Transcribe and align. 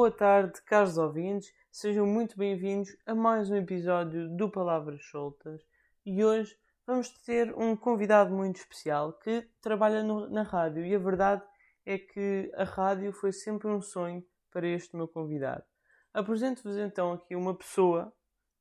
boa 0.00 0.10
tarde, 0.10 0.62
caros 0.62 0.96
ouvintes. 0.96 1.52
Sejam 1.70 2.06
muito 2.06 2.34
bem-vindos 2.34 2.88
a 3.04 3.14
mais 3.14 3.50
um 3.50 3.56
episódio 3.56 4.34
do 4.34 4.50
Palavras 4.50 5.04
Soltas. 5.10 5.60
E 6.06 6.24
hoje 6.24 6.56
vamos 6.86 7.10
ter 7.22 7.54
um 7.54 7.76
convidado 7.76 8.34
muito 8.34 8.56
especial 8.56 9.12
que 9.12 9.46
trabalha 9.60 10.02
no, 10.02 10.26
na 10.30 10.42
rádio. 10.42 10.86
E 10.86 10.94
a 10.94 10.98
verdade 10.98 11.42
é 11.84 11.98
que 11.98 12.50
a 12.54 12.64
rádio 12.64 13.12
foi 13.12 13.30
sempre 13.30 13.68
um 13.68 13.82
sonho 13.82 14.24
para 14.50 14.66
este 14.66 14.96
meu 14.96 15.06
convidado. 15.06 15.64
Apresento-vos 16.14 16.78
então 16.78 17.12
aqui 17.12 17.36
uma 17.36 17.54
pessoa 17.54 18.10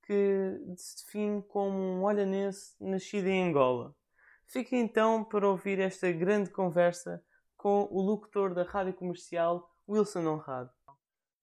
que 0.06 0.60
se 0.76 1.06
define 1.06 1.42
como 1.44 1.78
um 1.80 2.04
olhanense 2.04 2.76
nascido 2.82 3.28
em 3.28 3.48
Angola. 3.48 3.96
Fiquem 4.46 4.82
então 4.82 5.24
para 5.24 5.48
ouvir 5.48 5.80
esta 5.80 6.12
grande 6.12 6.50
conversa 6.50 7.24
com 7.56 7.88
o 7.90 8.02
locutor 8.02 8.54
da 8.54 8.64
rádio 8.64 8.94
comercial 8.94 9.74
Wilson 9.88 10.28
Honrado. 10.28 10.79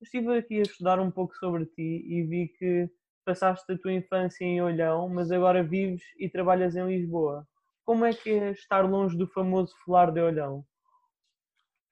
Estive 0.02 0.38
aqui 0.38 0.58
a 0.58 0.62
estudar 0.62 1.00
um 1.00 1.10
pouco 1.10 1.34
sobre 1.36 1.66
ti 1.66 2.04
e 2.06 2.22
vi 2.22 2.48
que 2.48 2.88
passaste 3.24 3.70
a 3.72 3.78
tua 3.78 3.92
infância 3.92 4.44
em 4.44 4.60
Olhão, 4.62 5.08
mas 5.08 5.30
agora 5.30 5.62
vives 5.62 6.02
e 6.18 6.28
trabalhas 6.28 6.76
em 6.76 6.86
Lisboa. 6.86 7.46
Como 7.84 8.04
é 8.04 8.12
que 8.12 8.30
é 8.30 8.50
estar 8.50 8.82
longe 8.82 9.16
do 9.16 9.26
famoso 9.26 9.74
Folar 9.84 10.12
de 10.12 10.20
Olhão? 10.20 10.64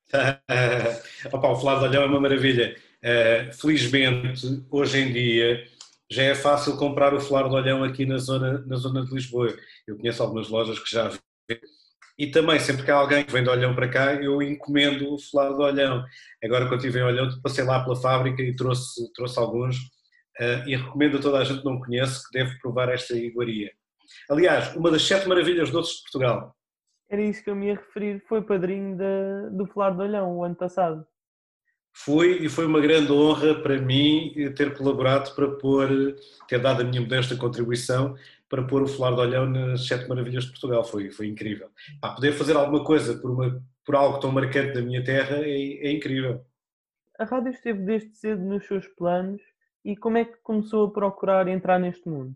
Opa, 1.33 1.49
o 1.49 1.57
Folar 1.57 1.81
de 1.81 1.87
Olhão 1.87 2.03
é 2.03 2.07
uma 2.07 2.21
maravilha. 2.21 2.77
Uh, 3.03 3.53
felizmente, 3.53 4.65
hoje 4.71 4.99
em 4.99 5.13
dia, 5.13 5.67
já 6.11 6.23
é 6.23 6.35
fácil 6.35 6.77
comprar 6.77 7.15
o 7.15 7.21
Folar 7.21 7.49
de 7.49 7.55
Olhão 7.55 7.83
aqui 7.83 8.05
na 8.05 8.19
zona, 8.19 8.59
na 8.67 8.77
zona 8.77 9.05
de 9.05 9.15
Lisboa. 9.15 9.57
Eu 9.87 9.97
conheço 9.97 10.23
algumas 10.23 10.49
lojas 10.49 10.79
que 10.79 10.91
já 10.91 11.11
e 12.17 12.29
também, 12.29 12.61
sempre 12.61 12.85
que 12.85 12.91
há 12.91 12.95
alguém 12.95 13.25
que 13.25 13.33
vem 13.33 13.43
de 13.43 13.49
Olhão 13.49 13.75
para 13.75 13.89
cá, 13.89 14.15
eu 14.15 14.41
encomendo 14.41 15.13
o 15.13 15.19
folado 15.19 15.57
de 15.57 15.63
Olhão. 15.63 16.05
Agora, 16.43 16.67
quando 16.69 16.81
estive 16.81 17.01
em 17.01 17.03
Olhão, 17.03 17.29
passei 17.43 17.65
lá 17.65 17.83
pela 17.83 17.97
fábrica 17.97 18.41
e 18.41 18.55
trouxe, 18.55 19.13
trouxe 19.13 19.39
alguns. 19.39 19.77
Uh, 20.41 20.67
e 20.67 20.77
recomendo 20.77 21.19
a 21.19 21.21
toda 21.21 21.39
a 21.39 21.45
gente 21.45 21.61
que 21.61 21.65
não 21.65 21.79
conhece 21.79 22.25
que 22.25 22.37
deve 22.37 22.59
provar 22.59 22.89
esta 22.89 23.15
iguaria. 23.17 23.71
Aliás, 24.29 24.75
uma 24.75 24.91
das 24.91 25.03
sete 25.03 25.29
maravilhas 25.29 25.71
doces 25.71 25.97
de 25.97 26.03
Portugal. 26.03 26.57
Era 27.09 27.23
isso 27.23 27.43
que 27.43 27.51
eu 27.51 27.57
me 27.57 27.67
ia 27.67 27.75
referir. 27.75 28.23
Foi 28.29 28.43
padrinho 28.43 28.97
do 29.53 29.67
folado 29.67 29.97
de 29.97 30.03
Olhão 30.03 30.37
o 30.37 30.45
ano 30.45 30.55
passado. 30.55 31.07
Fui 31.97 32.45
e 32.45 32.49
foi 32.49 32.67
uma 32.67 32.81
grande 32.81 33.13
honra 33.13 33.55
para 33.55 33.81
mim 33.81 34.35
ter 34.57 34.77
colaborado 34.77 35.33
para 35.35 35.49
pôr, 35.53 36.17
ter 36.49 36.59
dado 36.59 36.81
a 36.81 36.85
minha 36.85 37.01
modesta 37.01 37.37
contribuição 37.37 38.17
para 38.49 38.63
pôr 38.65 38.83
o 38.83 38.87
Folar 38.87 39.15
de 39.15 39.21
Olhão 39.21 39.47
nas 39.47 39.87
Sete 39.87 40.09
Maravilhas 40.09 40.45
de 40.45 40.51
Portugal. 40.51 40.85
Foi, 40.85 41.11
foi 41.11 41.27
incrível. 41.27 41.69
Pá, 42.01 42.15
poder 42.15 42.33
fazer 42.33 42.57
alguma 42.57 42.85
coisa 42.85 43.17
por, 43.17 43.31
uma, 43.31 43.63
por 43.85 43.95
algo 43.95 44.19
tão 44.19 44.31
marcante 44.31 44.75
da 44.75 44.83
minha 44.83 45.03
terra 45.03 45.37
é, 45.39 45.87
é 45.87 45.93
incrível. 45.93 46.45
A 47.19 47.25
rádio 47.25 47.51
esteve 47.51 47.81
desde 47.81 48.17
cedo 48.17 48.43
nos 48.43 48.67
seus 48.67 48.87
planos 48.89 49.41
e 49.85 49.97
como 49.97 50.19
é 50.19 50.25
que 50.25 50.37
começou 50.43 50.87
a 50.87 50.93
procurar 50.93 51.47
entrar 51.49 51.79
neste 51.79 52.09
mundo? 52.09 52.35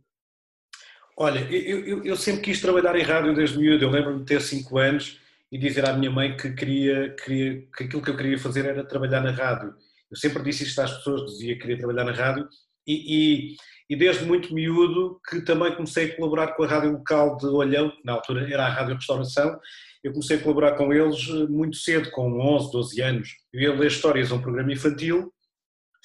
Olha, 1.17 1.41
eu, 1.50 1.84
eu, 1.84 2.05
eu 2.05 2.17
sempre 2.17 2.43
quis 2.43 2.61
trabalhar 2.61 2.95
em 2.95 3.03
rádio 3.03 3.34
desde 3.34 3.59
miúdo. 3.59 3.84
Eu 3.84 3.91
lembro-me 3.91 4.20
de 4.20 4.25
ter 4.25 4.41
5 4.41 4.78
anos 4.78 5.20
e 5.50 5.59
dizer 5.59 5.89
à 5.89 5.93
minha 5.93 6.11
mãe 6.11 6.37
que, 6.37 6.53
queria, 6.53 7.15
queria, 7.15 7.67
que 7.77 7.84
aquilo 7.84 8.03
que 8.03 8.11
eu 8.11 8.17
queria 8.17 8.39
fazer 8.39 8.67
era 8.67 8.84
trabalhar 8.84 9.20
na 9.20 9.33
rádio. 9.33 9.75
Eu 10.11 10.17
sempre 10.17 10.43
disse 10.43 10.62
isto 10.62 10.81
às 10.81 10.93
pessoas, 10.93 11.33
dizia 11.33 11.55
que 11.55 11.62
queria 11.62 11.78
trabalhar 11.78 12.05
na 12.05 12.12
rádio 12.12 12.48
e, 12.89 13.53
e, 13.53 13.56
e, 13.91 13.97
desde 13.97 14.25
muito 14.25 14.55
miúdo 14.55 15.20
que 15.28 15.42
também 15.42 15.75
comecei 15.75 16.06
a 16.06 16.17
colaborar 16.17 16.55
com 16.55 16.62
a 16.62 16.67
rádio 16.67 16.92
local 16.92 17.36
de 17.36 17.47
Olhão, 17.47 17.91
que 17.91 18.05
na 18.05 18.14
altura 18.14 18.53
era 18.53 18.67
a 18.67 18.70
Rádio 18.70 18.94
Restauração, 18.94 19.61
eu 20.03 20.12
comecei 20.12 20.38
a 20.38 20.43
colaborar 20.43 20.76
com 20.76 20.93
eles 20.93 21.28
eh, 21.28 21.47
muito 21.49 21.76
cedo, 21.76 22.10
com 22.12 22.41
11, 22.41 22.72
12 22.72 23.00
anos. 23.03 23.28
Eu 23.53 23.60
ia 23.60 23.75
ler 23.75 23.88
histórias 23.88 24.32
a 24.32 24.37
um 24.37 24.41
programa 24.41 24.72
infantil, 24.72 25.32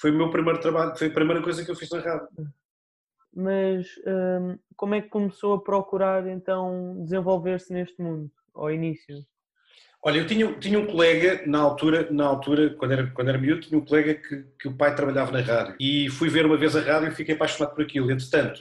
foi 0.00 0.10
o 0.10 0.14
meu 0.14 0.30
primeiro 0.30 0.60
trabalho, 0.60 0.96
foi 0.96 1.06
a 1.06 1.14
primeira 1.14 1.42
coisa 1.42 1.64
que 1.64 1.70
eu 1.70 1.76
fiz 1.76 1.88
na 1.90 2.00
rádio. 2.00 2.28
Mas 3.34 3.86
hum, 4.06 4.58
como 4.76 4.94
é 4.94 5.00
que 5.00 5.08
começou 5.08 5.54
a 5.54 5.62
procurar 5.62 6.26
então 6.26 7.02
desenvolver-se 7.02 7.72
neste 7.72 8.00
mundo, 8.00 8.30
ao 8.54 8.70
início? 8.70 9.24
Olha, 10.06 10.18
eu 10.18 10.26
tinha, 10.26 10.52
tinha 10.58 10.78
um 10.78 10.86
colega, 10.86 11.42
na 11.46 11.60
altura, 11.60 12.06
na 12.10 12.26
altura 12.26 12.74
quando, 12.74 12.92
era, 12.92 13.06
quando 13.06 13.28
era 13.30 13.38
miúdo, 13.38 13.62
tinha 13.62 13.78
um 13.78 13.84
colega 13.84 14.14
que, 14.14 14.44
que 14.60 14.68
o 14.68 14.76
pai 14.76 14.94
trabalhava 14.94 15.32
na 15.32 15.40
rádio. 15.40 15.76
E 15.80 16.10
fui 16.10 16.28
ver 16.28 16.44
uma 16.44 16.58
vez 16.58 16.76
a 16.76 16.80
rádio 16.82 17.08
e 17.08 17.14
fiquei 17.14 17.34
apaixonado 17.34 17.74
por 17.74 17.82
aquilo. 17.82 18.10
Entretanto, 18.10 18.60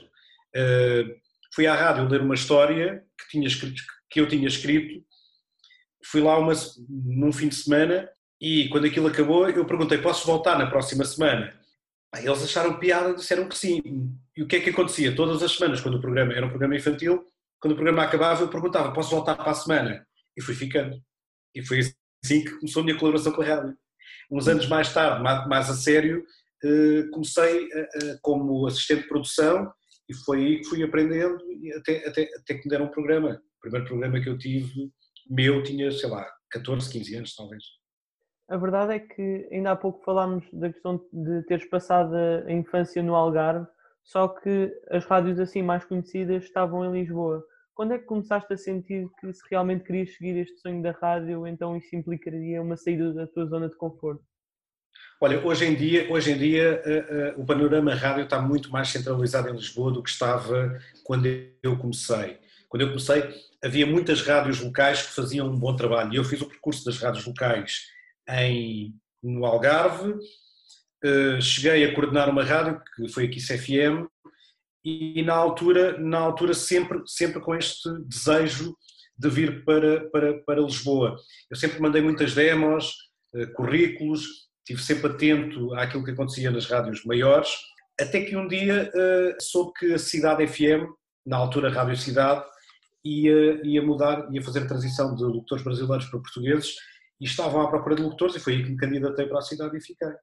uh, 0.55 1.13
fui 1.53 1.67
à 1.67 1.75
rádio 1.75 2.07
ler 2.07 2.21
uma 2.21 2.33
história 2.33 3.03
que, 3.19 3.27
tinha 3.29 3.45
escrito, 3.45 3.81
que 4.09 4.21
eu 4.21 4.27
tinha 4.27 4.47
escrito. 4.47 5.03
Fui 6.05 6.21
lá 6.21 6.39
uma, 6.39 6.53
num 6.87 7.33
fim 7.33 7.49
de 7.49 7.55
semana 7.55 8.09
e 8.39 8.69
quando 8.69 8.85
aquilo 8.85 9.07
acabou, 9.07 9.49
eu 9.49 9.65
perguntei: 9.65 9.97
posso 9.97 10.25
voltar 10.25 10.57
na 10.57 10.67
próxima 10.67 11.03
semana? 11.03 11.53
Eles 12.15 12.41
acharam 12.41 12.79
piada, 12.79 13.13
disseram 13.15 13.49
que 13.49 13.57
sim. 13.57 13.81
E 14.37 14.43
o 14.43 14.47
que 14.47 14.55
é 14.55 14.59
que 14.61 14.69
acontecia? 14.69 15.13
Todas 15.13 15.43
as 15.43 15.51
semanas, 15.51 15.81
quando 15.81 15.95
o 15.95 16.01
programa 16.01 16.31
era 16.31 16.45
um 16.45 16.49
programa 16.49 16.77
infantil, 16.77 17.25
quando 17.59 17.73
o 17.73 17.75
programa 17.75 18.03
acabava, 18.03 18.43
eu 18.43 18.47
perguntava: 18.47 18.93
posso 18.93 19.11
voltar 19.11 19.35
para 19.35 19.51
a 19.51 19.55
semana? 19.55 20.07
E 20.37 20.41
fui 20.41 20.55
ficando. 20.55 21.03
E 21.55 21.65
foi 21.65 21.79
assim 21.79 22.43
que 22.43 22.51
começou 22.51 22.81
a 22.81 22.85
minha 22.85 22.97
colaboração 22.97 23.31
com 23.31 23.41
a 23.41 23.45
rádio. 23.45 23.77
Uns 24.31 24.47
anos 24.47 24.67
mais 24.67 24.93
tarde, 24.93 25.21
mais 25.21 25.69
a 25.69 25.73
sério, 25.73 26.25
eh, 26.63 27.03
comecei 27.11 27.69
como 28.21 28.65
assistente 28.65 29.03
de 29.03 29.07
produção 29.07 29.71
e 30.09 30.13
foi 30.13 30.37
aí 30.39 30.57
que 30.59 30.65
fui 30.65 30.83
aprendendo 30.83 31.37
até, 31.77 32.07
até, 32.07 32.29
até 32.37 32.53
que 32.55 32.65
me 32.65 32.69
deram 32.69 32.85
um 32.85 32.91
programa. 32.91 33.41
O 33.57 33.61
primeiro 33.61 33.85
programa 33.85 34.19
que 34.19 34.29
eu 34.29 34.37
tive, 34.37 34.91
meu, 35.29 35.63
tinha, 35.63 35.91
sei 35.91 36.09
lá, 36.09 36.25
14, 36.51 36.91
15 36.91 37.15
anos 37.15 37.35
talvez. 37.35 37.63
A 38.49 38.57
verdade 38.57 38.93
é 38.93 38.99
que 38.99 39.47
ainda 39.51 39.71
há 39.71 39.75
pouco 39.75 40.03
falámos 40.03 40.45
da 40.51 40.71
questão 40.71 41.03
de 41.11 41.43
teres 41.43 41.65
passado 41.65 42.13
a 42.15 42.51
infância 42.51 43.01
no 43.01 43.15
Algarve, 43.15 43.65
só 44.03 44.27
que 44.27 44.71
as 44.89 45.05
rádios 45.05 45.39
assim 45.39 45.61
mais 45.61 45.85
conhecidas 45.85 46.43
estavam 46.43 46.85
em 46.85 46.99
Lisboa. 46.99 47.43
Quando 47.75 47.93
é 47.93 47.97
que 47.97 48.05
começaste 48.05 48.53
a 48.53 48.57
sentir 48.57 49.07
que 49.19 49.33
se 49.33 49.41
realmente 49.49 49.83
querias 49.83 50.13
seguir 50.13 50.37
este 50.37 50.59
sonho 50.59 50.83
da 50.83 50.91
rádio, 50.91 51.47
então 51.47 51.75
isso 51.75 51.95
implicaria 51.95 52.61
uma 52.61 52.77
saída 52.77 53.11
da 53.13 53.25
tua 53.25 53.45
zona 53.47 53.67
de 53.67 53.75
conforto? 53.75 54.23
Olha, 55.19 55.43
hoje 55.43 55.65
em 55.65 55.73
dia, 55.73 56.11
hoje 56.11 56.31
em 56.31 56.37
dia 56.37 56.83
uh, 56.85 57.39
uh, 57.39 57.41
o 57.41 57.45
panorama 57.45 57.95
rádio 57.95 58.25
está 58.25 58.39
muito 58.39 58.69
mais 58.69 58.89
centralizado 58.89 59.49
em 59.49 59.53
Lisboa 59.53 59.91
do 59.91 60.03
que 60.03 60.09
estava 60.09 60.79
quando 61.03 61.25
eu 61.63 61.77
comecei. 61.77 62.37
Quando 62.69 62.81
eu 62.81 62.89
comecei, 62.89 63.23
havia 63.63 63.87
muitas 63.87 64.21
rádios 64.21 64.59
locais 64.59 65.01
que 65.01 65.13
faziam 65.13 65.47
um 65.47 65.57
bom 65.57 65.75
trabalho. 65.75 66.13
E 66.13 66.17
eu 66.17 66.23
fiz 66.23 66.41
o 66.41 66.47
percurso 66.47 66.85
das 66.85 66.99
rádios 66.99 67.25
locais 67.25 67.87
em, 68.29 68.93
no 69.21 69.45
Algarve, 69.45 70.11
uh, 70.11 71.41
cheguei 71.41 71.85
a 71.85 71.95
coordenar 71.95 72.29
uma 72.29 72.43
rádio, 72.43 72.79
que 72.95 73.07
foi 73.07 73.25
aqui 73.25 73.39
CFM, 73.39 74.07
e 74.83 75.21
na 75.23 75.33
altura, 75.33 75.97
na 75.97 76.19
altura 76.19 76.53
sempre, 76.53 77.01
sempre 77.05 77.39
com 77.39 77.55
este 77.55 77.89
desejo 78.05 78.75
de 79.17 79.29
vir 79.29 79.63
para, 79.63 80.09
para, 80.09 80.39
para 80.43 80.61
Lisboa. 80.61 81.15
Eu 81.49 81.55
sempre 81.55 81.79
mandei 81.79 82.01
muitas 82.01 82.33
demos, 82.33 82.93
eh, 83.35 83.45
currículos, 83.47 84.49
estive 84.59 84.81
sempre 84.81 85.11
atento 85.11 85.73
àquilo 85.75 86.03
que 86.03 86.11
acontecia 86.11 86.49
nas 86.49 86.65
rádios 86.65 87.03
maiores, 87.05 87.49
até 87.99 88.21
que 88.21 88.35
um 88.35 88.47
dia 88.47 88.89
uh, 88.89 89.41
soube 89.41 89.73
que 89.77 89.93
a 89.93 89.99
Cidade 89.99 90.47
FM, 90.47 90.87
na 91.25 91.37
altura 91.37 91.69
Rádio 91.69 91.95
Cidade, 91.95 92.43
ia, 93.03 93.61
ia 93.65 93.81
mudar, 93.81 94.27
ia 94.33 94.41
fazer 94.41 94.63
a 94.63 94.67
transição 94.67 95.15
de 95.15 95.23
locutores 95.23 95.63
brasileiros 95.63 96.05
para 96.07 96.19
portugueses 96.19 96.75
e 97.19 97.25
estavam 97.25 97.61
à 97.61 97.69
procura 97.69 97.95
de 97.95 98.01
locutores 98.01 98.35
e 98.35 98.39
foi 98.39 98.53
aí 98.53 98.63
que 98.63 98.71
me 98.71 98.77
candidatei 98.77 99.27
para 99.27 99.39
a 99.39 99.41
cidade 99.41 99.77
e 99.77 99.81
fiquei. 99.81 100.13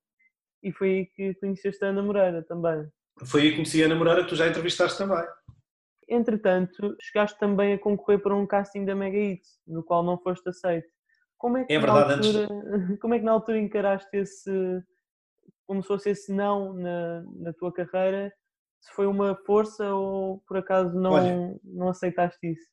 E 0.63 0.73
foi 0.73 0.91
aí 0.91 1.07
que 1.07 1.35
conheceste 1.35 1.85
a 1.85 1.89
Ana 1.89 2.03
Moreira 2.03 2.43
também? 2.43 2.87
Foi 3.27 3.43
aí 3.43 3.51
que 3.51 3.57
comecei 3.57 3.85
a 3.85 3.89
namorar, 3.89 4.27
tu 4.27 4.35
já 4.35 4.49
entrevistaste 4.49 4.99
também. 4.99 5.25
Entretanto, 6.09 6.97
chegaste 7.01 7.39
também 7.39 7.75
a 7.75 7.79
concorrer 7.79 8.21
para 8.21 8.35
um 8.35 8.47
casting 8.47 8.85
da 8.85 8.95
Mega 8.95 9.17
Hits, 9.17 9.61
no 9.67 9.83
qual 9.83 10.03
não 10.03 10.19
foste 10.19 10.49
aceito. 10.49 10.89
Como 11.39 11.57
é 11.57 11.65
que, 11.65 11.73
é 11.73 11.79
verdade, 11.79 12.15
altura, 12.15 12.49
antes... 12.51 12.99
como 13.01 13.15
é 13.15 13.19
que 13.19 13.25
na 13.25 13.33
altura 13.33 13.59
encaraste 13.59 14.09
esse, 14.17 14.83
como 15.67 15.83
se 15.83 15.89
fosse 15.89 16.11
esse 16.11 16.33
não 16.33 16.75
na, 16.75 17.23
na 17.37 17.53
tua 17.53 17.73
carreira? 17.73 18.33
Se 18.81 18.93
foi 18.93 19.07
uma 19.07 19.37
força 19.47 19.95
ou 19.95 20.43
por 20.49 20.57
acaso 20.57 20.95
não, 20.99 21.13
Olha, 21.13 21.57
não 21.63 21.89
aceitaste 21.89 22.39
isso? 22.43 22.69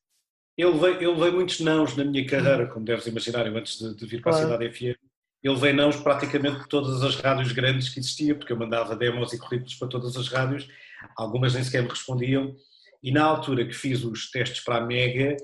Eu 0.56 0.74
levei, 0.74 1.06
eu 1.06 1.12
levei 1.12 1.30
muitos 1.30 1.60
nãos 1.60 1.96
na 1.96 2.04
minha 2.04 2.26
carreira, 2.26 2.66
como 2.66 2.84
deves 2.84 3.06
imaginar, 3.06 3.46
eu 3.46 3.56
antes 3.56 3.78
de, 3.78 3.94
de 3.94 4.06
vir 4.06 4.20
para 4.20 4.32
claro. 4.32 4.46
a 4.46 4.50
Cidade 4.50 4.74
FM 4.74 5.07
ele 5.42 5.56
veio 5.56 5.76
não 5.76 5.90
praticamente 5.90 6.68
todas 6.68 7.02
as 7.02 7.16
rádios 7.16 7.52
grandes 7.52 7.88
que 7.88 8.00
existiam, 8.00 8.36
porque 8.36 8.52
eu 8.52 8.58
mandava 8.58 8.96
demos 8.96 9.32
e 9.32 9.38
currículos 9.38 9.74
para 9.74 9.88
todas 9.88 10.16
as 10.16 10.28
rádios, 10.28 10.68
algumas 11.16 11.54
nem 11.54 11.62
sequer 11.62 11.82
me 11.82 11.88
respondiam, 11.88 12.54
e 13.02 13.12
na 13.12 13.24
altura 13.24 13.64
que 13.64 13.72
fiz 13.72 14.04
os 14.04 14.30
testes 14.30 14.64
para 14.64 14.78
a 14.78 14.80
Mega, 14.80 15.36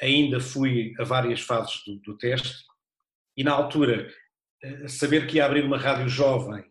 ainda 0.00 0.40
fui 0.40 0.94
a 0.98 1.04
várias 1.04 1.40
fases 1.40 1.82
do, 1.84 1.96
do 1.96 2.16
teste, 2.16 2.64
e 3.36 3.42
na 3.42 3.52
altura, 3.52 4.08
eh, 4.62 4.88
saber 4.88 5.26
que 5.26 5.36
ia 5.36 5.46
abrir 5.46 5.64
uma 5.64 5.78
rádio 5.78 6.08
jovem 6.08 6.64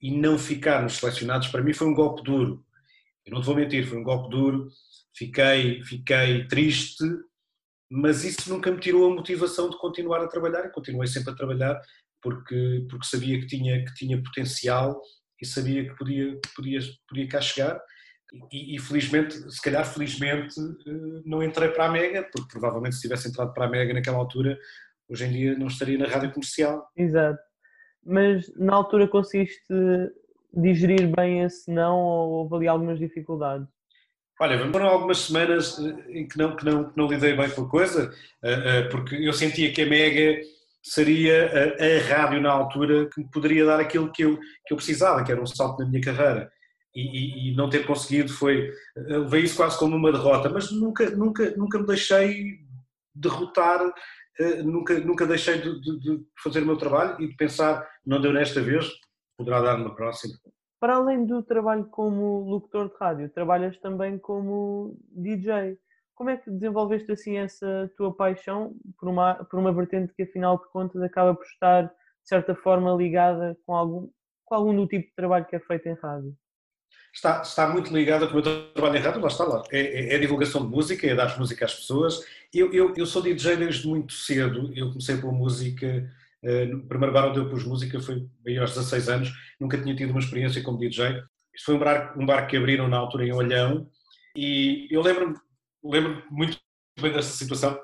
e 0.00 0.10
não 0.10 0.38
ficar 0.38 0.82
nos 0.82 0.94
selecionados, 0.94 1.48
para 1.48 1.62
mim 1.62 1.72
foi 1.72 1.86
um 1.86 1.94
golpe 1.94 2.22
duro. 2.22 2.64
Eu 3.26 3.34
não 3.34 3.40
te 3.40 3.46
vou 3.46 3.54
mentir, 3.54 3.86
foi 3.86 3.98
um 3.98 4.02
golpe 4.02 4.30
duro, 4.30 4.68
fiquei, 5.14 5.82
fiquei 5.82 6.46
triste, 6.46 7.04
mas 7.90 8.24
isso 8.24 8.48
nunca 8.50 8.70
me 8.70 8.80
tirou 8.80 9.10
a 9.10 9.14
motivação 9.14 9.68
de 9.68 9.78
continuar 9.78 10.22
a 10.22 10.28
trabalhar, 10.28 10.64
e 10.66 10.72
continuei 10.72 11.06
sempre 11.06 11.32
a 11.32 11.36
trabalhar, 11.36 11.80
porque, 12.24 12.86
porque 12.88 13.06
sabia 13.06 13.38
que 13.38 13.46
tinha, 13.46 13.84
que 13.84 13.94
tinha 13.94 14.20
potencial 14.20 14.98
e 15.40 15.46
sabia 15.46 15.86
que 15.86 15.94
podia, 15.96 16.40
podia, 16.56 16.80
podia 17.06 17.28
cá 17.28 17.40
chegar. 17.40 17.78
E, 18.50 18.74
e, 18.74 18.80
felizmente, 18.80 19.34
se 19.52 19.62
calhar 19.62 19.84
felizmente, 19.84 20.58
eh, 20.58 21.22
não 21.24 21.42
entrei 21.42 21.68
para 21.68 21.84
a 21.84 21.90
Mega, 21.90 22.28
porque 22.32 22.48
provavelmente 22.50 22.96
se 22.96 23.02
tivesse 23.02 23.28
entrado 23.28 23.52
para 23.52 23.66
a 23.66 23.68
Mega 23.68 23.92
naquela 23.92 24.16
altura, 24.16 24.58
hoje 25.08 25.26
em 25.26 25.30
dia 25.30 25.58
não 25.58 25.68
estaria 25.68 25.98
na 25.98 26.06
rádio 26.06 26.32
comercial. 26.32 26.90
Exato. 26.96 27.38
Mas 28.04 28.50
na 28.56 28.74
altura 28.74 29.06
conseguiste 29.06 29.74
digerir 30.52 31.14
bem 31.14 31.42
esse 31.42 31.70
não 31.70 31.96
ou 31.96 32.30
houve 32.30 32.56
ali 32.56 32.68
algumas 32.68 32.98
dificuldades? 32.98 33.68
Olha, 34.40 34.58
foram 34.72 34.86
algumas 34.86 35.18
semanas 35.18 35.78
eh, 35.78 36.20
em 36.20 36.26
que 36.26 36.38
não, 36.38 36.56
que 36.56 36.64
não, 36.64 36.90
que 36.90 36.96
não 36.96 37.06
lidei 37.06 37.36
bem 37.36 37.50
com 37.50 37.62
a 37.62 37.70
coisa, 37.70 38.12
eh, 38.42 38.82
porque 38.90 39.14
eu 39.14 39.32
sentia 39.32 39.70
que 39.72 39.82
a 39.82 39.86
Mega 39.86 40.40
seria 40.84 41.50
a, 41.50 41.84
a, 41.84 42.14
rádio 42.14 42.42
na 42.42 42.52
altura 42.52 43.08
que 43.08 43.22
me 43.22 43.30
poderia 43.30 43.64
dar 43.64 43.80
aquilo 43.80 44.12
que 44.12 44.22
eu, 44.22 44.38
que 44.66 44.72
eu 44.72 44.76
precisava, 44.76 45.24
que 45.24 45.32
era 45.32 45.42
um 45.42 45.46
salto 45.46 45.78
na 45.80 45.88
minha 45.88 46.02
carreira. 46.02 46.52
E, 46.94 47.00
e, 47.00 47.52
e, 47.52 47.56
não 47.56 47.68
ter 47.68 47.86
conseguido 47.86 48.32
foi. 48.32 48.70
Levei 48.94 49.42
isso 49.42 49.56
quase 49.56 49.76
como 49.78 49.96
uma 49.96 50.12
derrota, 50.12 50.48
mas 50.48 50.70
nunca, 50.70 51.10
nunca, 51.10 51.50
nunca 51.56 51.78
me 51.78 51.86
deixei 51.86 52.60
derrotar, 53.12 53.80
eh, 54.38 54.62
nunca, 54.62 55.00
nunca 55.00 55.26
deixei 55.26 55.60
de, 55.60 55.80
de, 55.80 56.00
de 56.00 56.24
fazer 56.40 56.62
o 56.62 56.66
meu 56.66 56.76
trabalho 56.76 57.20
e 57.20 57.28
de 57.28 57.36
pensar, 57.36 57.84
não 58.06 58.20
deu 58.20 58.32
nesta 58.32 58.60
vez, 58.60 58.88
poderá 59.36 59.60
dar 59.60 59.78
numa 59.78 59.94
próxima. 59.94 60.34
Para 60.78 60.96
além 60.96 61.24
do 61.24 61.42
trabalho 61.42 61.86
como 61.86 62.44
locutor 62.48 62.88
de 62.90 62.96
rádio, 63.00 63.30
trabalhas 63.30 63.76
também 63.78 64.18
como 64.18 64.96
DJ 65.10 65.78
como 66.14 66.30
é 66.30 66.36
que 66.36 66.50
desenvolveste 66.50 67.10
assim 67.12 67.36
essa 67.38 67.90
tua 67.96 68.14
paixão 68.14 68.74
por 68.98 69.08
uma, 69.08 69.34
por 69.34 69.58
uma 69.58 69.72
vertente 69.72 70.12
que 70.14 70.22
afinal 70.22 70.58
de 70.58 70.68
contas 70.70 71.02
acaba 71.02 71.34
por 71.34 71.44
estar 71.44 71.82
de 71.82 72.28
certa 72.28 72.54
forma 72.54 72.92
ligada 72.94 73.56
com 73.66 73.74
algum, 73.74 74.08
com 74.44 74.54
algum 74.54 74.74
do 74.74 74.86
tipo 74.86 75.08
de 75.08 75.14
trabalho 75.14 75.44
que 75.44 75.56
é 75.56 75.60
feito 75.60 75.88
em 75.88 75.94
rádio? 75.94 76.34
Está, 77.12 77.42
está 77.42 77.68
muito 77.68 77.92
ligada 77.92 78.26
com 78.26 78.32
o 78.32 78.42
meu 78.42 78.72
trabalho 78.72 78.96
em 78.96 79.00
rádio, 79.00 79.20
lá 79.20 79.28
está 79.28 79.44
lá. 79.44 79.62
É, 79.70 79.80
é, 79.80 80.14
é, 80.14 80.18
divulgação 80.18 80.62
de 80.62 80.68
música, 80.68 81.06
é 81.06 81.14
dar 81.14 81.38
música 81.38 81.64
às 81.64 81.74
pessoas. 81.74 82.24
Eu, 82.52 82.72
eu, 82.72 82.92
eu 82.96 83.06
sou 83.06 83.22
DJ 83.22 83.56
desde 83.56 83.86
muito 83.86 84.12
cedo, 84.12 84.72
eu 84.74 84.88
comecei 84.88 85.16
pela 85.16 85.32
música, 85.32 86.10
uh, 86.42 86.76
o 86.76 86.86
primeiro 86.86 87.12
bar 87.12 87.28
onde 87.28 87.38
eu 87.38 87.48
pus 87.48 87.64
música 87.64 88.00
foi 88.00 88.26
aí 88.46 88.58
aos 88.58 88.74
16 88.74 89.08
anos, 89.08 89.32
nunca 89.60 89.80
tinha 89.80 89.94
tido 89.94 90.10
uma 90.10 90.18
experiência 90.18 90.62
como 90.62 90.78
DJ. 90.78 91.22
Isto 91.54 91.66
foi 91.66 91.74
um 91.76 91.78
bar, 91.78 92.14
um 92.18 92.26
bar 92.26 92.46
que 92.48 92.56
abriram 92.56 92.88
na 92.88 92.96
altura 92.96 93.26
em 93.26 93.32
Olhão, 93.32 93.88
e 94.36 94.88
eu 94.90 95.00
lembro-me 95.00 95.36
lembro-me 95.84 96.22
muito 96.30 96.58
bem 97.00 97.12
dessa 97.12 97.36
situação. 97.36 97.78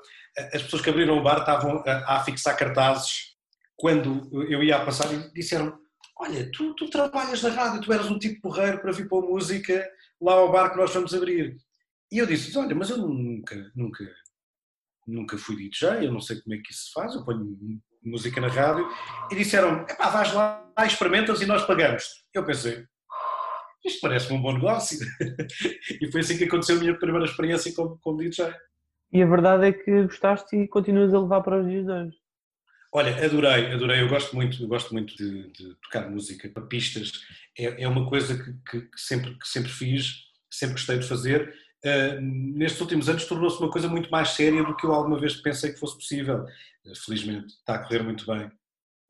As 0.53 0.63
pessoas 0.63 0.81
que 0.81 0.89
abriram 0.89 1.17
o 1.17 1.23
bar 1.23 1.39
estavam 1.39 1.83
a, 1.85 2.15
a 2.15 2.23
fixar 2.23 2.57
cartazes 2.57 3.35
quando 3.75 4.29
eu 4.49 4.63
ia 4.63 4.77
a 4.77 4.85
passar 4.85 5.13
e 5.13 5.31
disseram: 5.33 5.77
Olha, 6.17 6.49
tu, 6.51 6.73
tu, 6.75 6.89
trabalhas 6.89 7.41
na 7.43 7.49
rádio, 7.49 7.81
tu 7.81 7.93
eras 7.93 8.09
um 8.09 8.17
tipo 8.17 8.41
porreiro 8.41 8.79
para 8.79 8.91
vir 8.91 9.07
pôr 9.07 9.23
música 9.23 9.87
lá 10.21 10.33
ao 10.33 10.51
bar 10.51 10.71
que 10.71 10.77
nós 10.77 10.93
vamos 10.93 11.13
abrir. 11.13 11.57
E 12.11 12.17
eu 12.17 12.25
disse: 12.25 12.57
Olha, 12.57 12.75
mas 12.75 12.89
eu 12.89 12.97
nunca, 12.97 13.71
nunca, 13.75 14.09
nunca 15.05 15.37
fui 15.37 15.55
DJ, 15.55 16.07
eu 16.07 16.11
não 16.11 16.21
sei 16.21 16.41
como 16.41 16.55
é 16.55 16.57
que 16.59 16.71
isso 16.71 16.85
se 16.85 16.93
faz, 16.93 17.13
eu 17.13 17.25
ponho 17.25 17.57
música 18.03 18.39
na 18.39 18.47
rádio. 18.47 18.87
E 19.31 19.35
disseram: 19.35 19.81
Epá, 19.81 20.09
vais 20.09 20.33
lá, 20.33 20.71
experimentas 20.85 21.41
e 21.41 21.45
nós 21.45 21.65
pagamos. 21.65 22.03
Eu 22.33 22.45
pensei: 22.45 22.85
isto 23.85 23.99
parece 24.01 24.31
um 24.31 24.41
bom 24.41 24.53
negócio. 24.53 24.97
e 26.01 26.11
foi 26.11 26.21
assim 26.21 26.37
que 26.37 26.43
aconteceu 26.45 26.77
a 26.77 26.79
minha 26.79 26.97
primeira 26.97 27.25
experiência 27.25 27.73
como, 27.73 27.97
como 27.99 28.17
DJ. 28.17 28.53
E 29.13 29.21
a 29.21 29.25
verdade 29.25 29.67
é 29.67 29.73
que 29.73 30.03
gostaste 30.03 30.55
e 30.55 30.67
continuas 30.67 31.13
a 31.13 31.19
levar 31.19 31.41
para 31.41 31.61
os 31.61 31.67
dias 31.67 31.85
de 31.85 31.91
hoje. 31.91 32.17
Olha, 32.93 33.25
adorei, 33.25 33.71
adorei. 33.71 34.01
Eu 34.01 34.09
gosto 34.09 34.35
muito, 34.35 34.61
eu 34.61 34.67
gosto 34.67 34.93
muito 34.93 35.15
de, 35.15 35.51
de 35.51 35.75
tocar 35.75 36.09
música 36.09 36.49
para 36.49 36.63
pistas. 36.63 37.11
É, 37.57 37.83
é 37.83 37.87
uma 37.87 38.07
coisa 38.07 38.37
que, 38.37 38.53
que, 38.69 38.81
que, 38.87 39.01
sempre, 39.01 39.37
que 39.37 39.47
sempre 39.47 39.71
fiz, 39.71 40.25
sempre 40.49 40.75
gostei 40.75 40.99
de 40.99 41.07
fazer. 41.07 41.53
Uh, 41.83 42.21
nestes 42.21 42.79
últimos 42.79 43.09
anos 43.09 43.25
tornou-se 43.25 43.59
uma 43.59 43.71
coisa 43.71 43.87
muito 43.87 44.11
mais 44.11 44.29
séria 44.29 44.63
do 44.63 44.75
que 44.75 44.85
eu 44.85 44.93
alguma 44.93 45.19
vez 45.19 45.35
pensei 45.35 45.71
que 45.71 45.79
fosse 45.79 45.95
possível. 45.95 46.45
Uh, 46.85 46.95
felizmente, 46.95 47.47
está 47.47 47.75
a 47.75 47.79
correr 47.79 48.03
muito 48.03 48.25
bem 48.25 48.51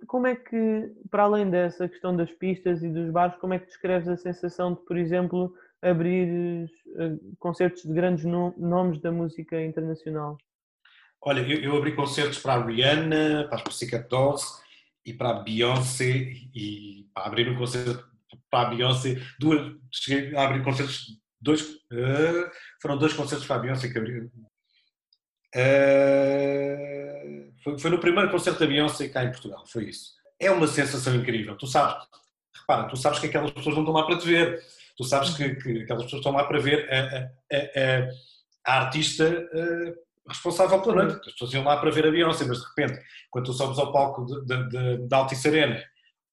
como 0.08 0.28
é 0.28 0.36
que, 0.36 0.92
para 1.10 1.24
além 1.24 1.50
dessa 1.50 1.88
questão 1.88 2.16
das 2.16 2.32
pistas 2.32 2.84
e 2.84 2.90
dos 2.90 3.12
bares, 3.12 3.36
como 3.38 3.54
é 3.54 3.60
que 3.60 3.68
descreves 3.68 4.08
a 4.08 4.18
sensação 4.18 4.74
de, 4.74 4.82
por 4.82 4.98
exemplo, 4.98 5.54
abrir 5.82 6.70
eh, 6.98 7.18
concertos 7.40 7.84
de 7.84 7.94
grandes 7.94 8.26
nomes 8.26 9.00
da 9.02 9.12
música 9.12 9.62
internacional? 9.62 10.38
Olha, 11.22 11.42
eu, 11.42 11.62
eu, 11.62 11.78
abri 11.78 11.96
concertos 11.96 12.40
para 12.40 12.56
a 12.56 12.66
Rihanna, 12.66 13.46
para 13.48 13.58
as 13.58 13.64
Pussycat 13.64 14.10
Dolls 14.10 14.62
e 15.06 15.14
para 15.14 15.30
a 15.30 15.44
Beyoncé 15.44 16.34
e 16.54 17.08
para 17.14 17.28
abrir 17.28 17.50
um 17.50 17.58
concerto 17.58 18.10
para 18.50 18.68
a 18.68 18.72
Beyoncé, 18.72 19.22
duas, 19.40 19.76
cheguei 19.92 20.36
a 20.36 20.46
abrir 20.46 20.64
concertos, 20.64 21.20
dois, 21.40 21.62
uh, 21.62 22.50
foram 22.82 22.98
dois 22.98 23.14
concertos 23.14 23.46
para 23.46 23.58
a 23.58 23.60
Beyoncé 23.60 23.90
que 23.90 23.98
abri. 23.98 24.32
Uh, 25.56 27.11
foi, 27.64 27.78
foi 27.80 27.92
no 27.92 28.00
primeiro 28.00 28.30
concerto 28.30 28.60
da 28.60 28.68
Beyoncé 28.68 29.10
cá 29.10 29.24
em 29.24 29.32
Portugal, 29.32 29.64
foi 29.68 29.86
isso. 29.90 30.12
É 30.40 30.50
uma 30.52 30.68
sensação 30.68 31.16
incrível. 31.16 31.56
Tu 31.56 31.68
sabes, 31.68 32.04
repara, 32.60 32.88
tu 32.88 32.98
sabes 32.98 33.20
que 33.20 33.28
aquelas 33.28 33.52
pessoas 33.52 33.76
não 33.76 33.84
estão 33.84 33.94
lá 33.94 34.06
para 34.06 34.18
te 34.18 34.26
ver. 34.26 34.62
Tu 34.98 35.04
sabes 35.04 35.36
que, 35.36 35.56
que 35.56 35.82
aquelas 35.84 36.04
pessoas 36.04 36.20
estão 36.20 36.32
lá 36.32 36.44
para 36.44 36.60
ver 36.60 36.90
a, 36.92 37.18
a, 37.56 37.58
a, 37.58 38.74
a 38.74 38.82
artista 38.84 39.28
uh, 39.28 39.94
responsável 40.28 40.82
pela 40.82 41.04
noite. 41.04 41.20
As 41.28 41.34
pessoas 41.34 41.54
iam 41.54 41.64
lá 41.64 41.78
para 41.78 41.92
ver 41.92 42.08
a 42.08 42.12
Beyoncé, 42.12 42.46
mas 42.46 42.60
de 42.60 42.68
repente, 42.68 43.04
quando 43.30 43.46
tu 43.46 43.54
sobes 43.54 43.78
ao 43.78 43.92
palco 43.92 44.26
da 45.08 45.18
Altice 45.18 45.48
Arena, 45.48 45.84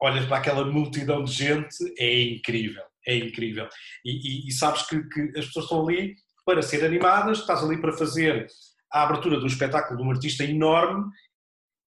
olhas 0.00 0.26
para 0.26 0.38
aquela 0.38 0.64
multidão 0.64 1.24
de 1.24 1.32
gente, 1.32 1.76
é 1.98 2.22
incrível, 2.22 2.84
é 3.06 3.16
incrível. 3.16 3.68
E, 4.04 4.46
e, 4.46 4.48
e 4.48 4.52
sabes 4.52 4.82
que, 4.82 5.02
que, 5.08 5.38
as 5.38 5.46
pessoas 5.46 5.64
estão 5.64 5.86
ali 5.86 6.14
para 6.44 6.62
ser 6.62 6.84
animadas, 6.84 7.38
estás 7.38 7.62
ali 7.62 7.80
para 7.80 7.92
fazer 7.92 8.46
a 8.92 9.02
abertura 9.02 9.38
de 9.38 9.44
um 9.44 9.48
espetáculo 9.48 9.98
de 9.98 10.06
um 10.06 10.10
artista 10.10 10.44
enorme 10.44 11.10